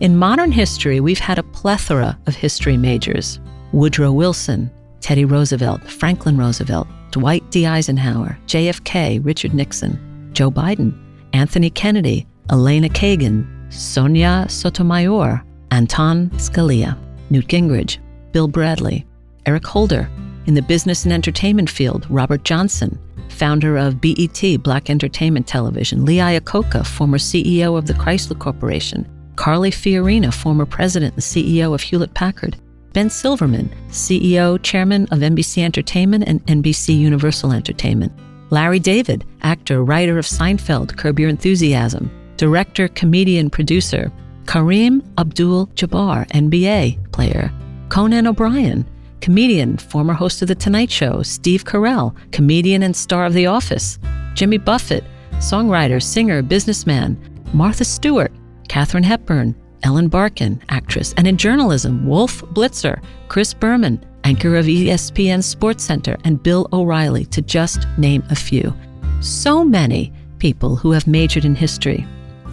In 0.00 0.18
modern 0.18 0.52
history, 0.52 1.00
we've 1.00 1.18
had 1.18 1.38
a 1.38 1.42
plethora 1.42 2.18
of 2.26 2.34
history 2.34 2.76
majors 2.76 3.40
Woodrow 3.72 4.12
Wilson, 4.12 4.70
Teddy 5.00 5.24
Roosevelt, 5.24 5.82
Franklin 5.84 6.36
Roosevelt, 6.36 6.88
Dwight 7.10 7.48
D. 7.50 7.66
Eisenhower, 7.66 8.38
JFK, 8.46 9.24
Richard 9.24 9.54
Nixon, 9.54 10.30
Joe 10.32 10.50
Biden, 10.50 10.96
Anthony 11.32 11.70
Kennedy, 11.70 12.26
Elena 12.50 12.88
Kagan, 12.88 13.72
Sonia 13.72 14.46
Sotomayor, 14.48 15.44
Anton 15.70 16.30
Scalia, 16.30 16.96
Newt 17.30 17.48
Gingrich, 17.48 17.98
Bill 18.32 18.48
Bradley, 18.48 19.06
Eric 19.46 19.66
Holder. 19.66 20.08
In 20.46 20.54
the 20.54 20.62
business 20.62 21.04
and 21.04 21.12
entertainment 21.12 21.68
field, 21.68 22.06
Robert 22.08 22.44
Johnson, 22.44 22.98
founder 23.28 23.76
of 23.76 24.00
BET, 24.00 24.62
Black 24.62 24.88
Entertainment 24.90 25.46
Television, 25.46 26.04
Lee 26.04 26.18
Iacocca, 26.18 26.86
former 26.86 27.18
CEO 27.18 27.76
of 27.76 27.86
the 27.86 27.94
Chrysler 27.94 28.38
Corporation, 28.38 29.08
Carly 29.36 29.70
Fiorina, 29.70 30.32
former 30.32 30.64
president 30.64 31.14
and 31.14 31.22
CEO 31.22 31.74
of 31.74 31.82
Hewlett 31.82 32.14
Packard, 32.14 32.56
Ben 32.96 33.10
Silverman, 33.10 33.68
CEO, 33.90 34.58
chairman 34.62 35.02
of 35.10 35.18
NBC 35.18 35.62
Entertainment 35.62 36.24
and 36.26 36.42
NBC 36.46 36.98
Universal 36.98 37.52
Entertainment, 37.52 38.10
Larry 38.48 38.78
David, 38.78 39.26
actor, 39.42 39.84
writer 39.84 40.18
of 40.18 40.24
Seinfeld, 40.24 40.96
Curb 40.96 41.20
Your 41.20 41.28
Enthusiasm, 41.28 42.10
director, 42.38 42.88
comedian, 42.88 43.50
producer, 43.50 44.10
Kareem 44.44 45.04
Abdul 45.18 45.66
Jabbar, 45.74 46.26
NBA 46.28 47.12
player, 47.12 47.52
Conan 47.90 48.26
O'Brien, 48.26 48.88
comedian, 49.20 49.76
former 49.76 50.14
host 50.14 50.40
of 50.40 50.48
The 50.48 50.54
Tonight 50.54 50.90
Show, 50.90 51.22
Steve 51.22 51.64
Carell, 51.64 52.16
comedian 52.32 52.82
and 52.82 52.96
star 52.96 53.26
of 53.26 53.34
The 53.34 53.44
Office, 53.44 53.98
Jimmy 54.32 54.56
Buffett, 54.56 55.04
songwriter, 55.32 56.02
singer, 56.02 56.40
businessman, 56.40 57.18
Martha 57.52 57.84
Stewart, 57.84 58.32
Katharine 58.68 59.04
Hepburn, 59.04 59.54
Ellen 59.86 60.08
Barkin, 60.08 60.60
actress, 60.68 61.14
and 61.16 61.28
in 61.28 61.36
journalism, 61.36 62.04
Wolf 62.08 62.42
Blitzer, 62.46 63.00
Chris 63.28 63.54
Berman, 63.54 64.04
anchor 64.24 64.56
of 64.56 64.66
ESPN 64.66 65.44
Sports 65.44 65.84
Center, 65.84 66.16
and 66.24 66.42
Bill 66.42 66.68
O'Reilly, 66.72 67.24
to 67.26 67.40
just 67.40 67.86
name 67.96 68.24
a 68.28 68.34
few. 68.34 68.74
So 69.20 69.64
many 69.64 70.12
people 70.40 70.74
who 70.74 70.90
have 70.90 71.06
majored 71.06 71.44
in 71.44 71.54
history. 71.54 72.04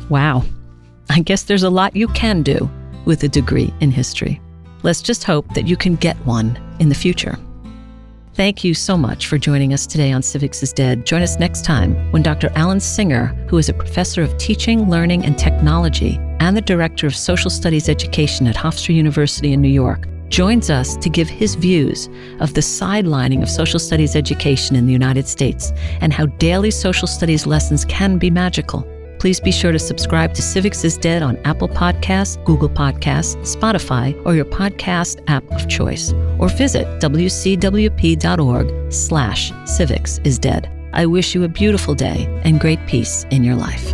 Wow. 0.09 0.43
I 1.09 1.21
guess 1.21 1.41
there's 1.41 1.63
a 1.63 1.71
lot 1.71 1.95
you 1.95 2.07
can 2.09 2.43
do 2.43 2.69
with 3.05 3.23
a 3.23 3.27
degree 3.27 3.73
in 3.79 3.89
history. 3.89 4.39
Let's 4.83 5.01
just 5.01 5.23
hope 5.23 5.51
that 5.55 5.67
you 5.67 5.75
can 5.75 5.95
get 5.95 6.17
one 6.27 6.55
in 6.79 6.89
the 6.89 6.95
future. 6.95 7.39
Thank 8.35 8.63
you 8.63 8.73
so 8.73 8.97
much 8.97 9.27
for 9.27 9.37
joining 9.37 9.73
us 9.73 9.85
today 9.85 10.11
on 10.11 10.23
Civics 10.23 10.63
is 10.63 10.73
Dead. 10.73 11.05
Join 11.05 11.21
us 11.21 11.37
next 11.37 11.63
time 11.63 11.93
when 12.11 12.23
Dr. 12.23 12.51
Alan 12.55 12.79
Singer, 12.79 13.27
who 13.47 13.59
is 13.59 13.69
a 13.69 13.75
professor 13.75 14.23
of 14.23 14.35
teaching, 14.39 14.89
learning, 14.89 15.23
and 15.23 15.37
technology 15.37 16.17
and 16.39 16.57
the 16.57 16.61
director 16.61 17.05
of 17.05 17.15
social 17.15 17.51
studies 17.51 17.89
education 17.89 18.47
at 18.47 18.55
Hofstra 18.55 18.95
University 18.95 19.53
in 19.53 19.61
New 19.61 19.69
York, 19.69 20.07
joins 20.29 20.71
us 20.71 20.97
to 20.97 21.11
give 21.11 21.29
his 21.29 21.53
views 21.53 22.09
of 22.39 22.55
the 22.55 22.61
sidelining 22.61 23.43
of 23.43 23.49
social 23.51 23.77
studies 23.77 24.15
education 24.15 24.75
in 24.75 24.87
the 24.87 24.93
United 24.93 25.27
States 25.27 25.71
and 26.01 26.11
how 26.11 26.25
daily 26.25 26.71
social 26.71 27.07
studies 27.07 27.45
lessons 27.45 27.85
can 27.85 28.17
be 28.17 28.31
magical. 28.31 28.83
Please 29.23 29.39
be 29.39 29.53
sure 29.53 29.71
to 29.71 29.79
subscribe 29.79 30.33
to 30.33 30.41
Civics 30.41 30.83
is 30.83 30.97
Dead 30.97 31.23
on 31.23 31.37
Apple 31.45 31.69
Podcasts, 31.69 32.43
Google 32.43 32.67
Podcasts, 32.67 33.37
Spotify, 33.55 34.21
or 34.25 34.35
your 34.35 34.43
podcast 34.43 35.23
app 35.27 35.49
of 35.53 35.69
choice, 35.69 36.11
or 36.39 36.49
visit 36.49 36.85
wcwp.org 36.99 38.67
slash 38.91 39.53
civics 39.63 40.19
is 40.25 40.37
dead. 40.37 40.69
I 40.91 41.05
wish 41.05 41.33
you 41.33 41.45
a 41.45 41.47
beautiful 41.47 41.95
day 41.95 42.27
and 42.43 42.59
great 42.59 42.85
peace 42.85 43.25
in 43.31 43.45
your 43.45 43.55
life. 43.55 43.93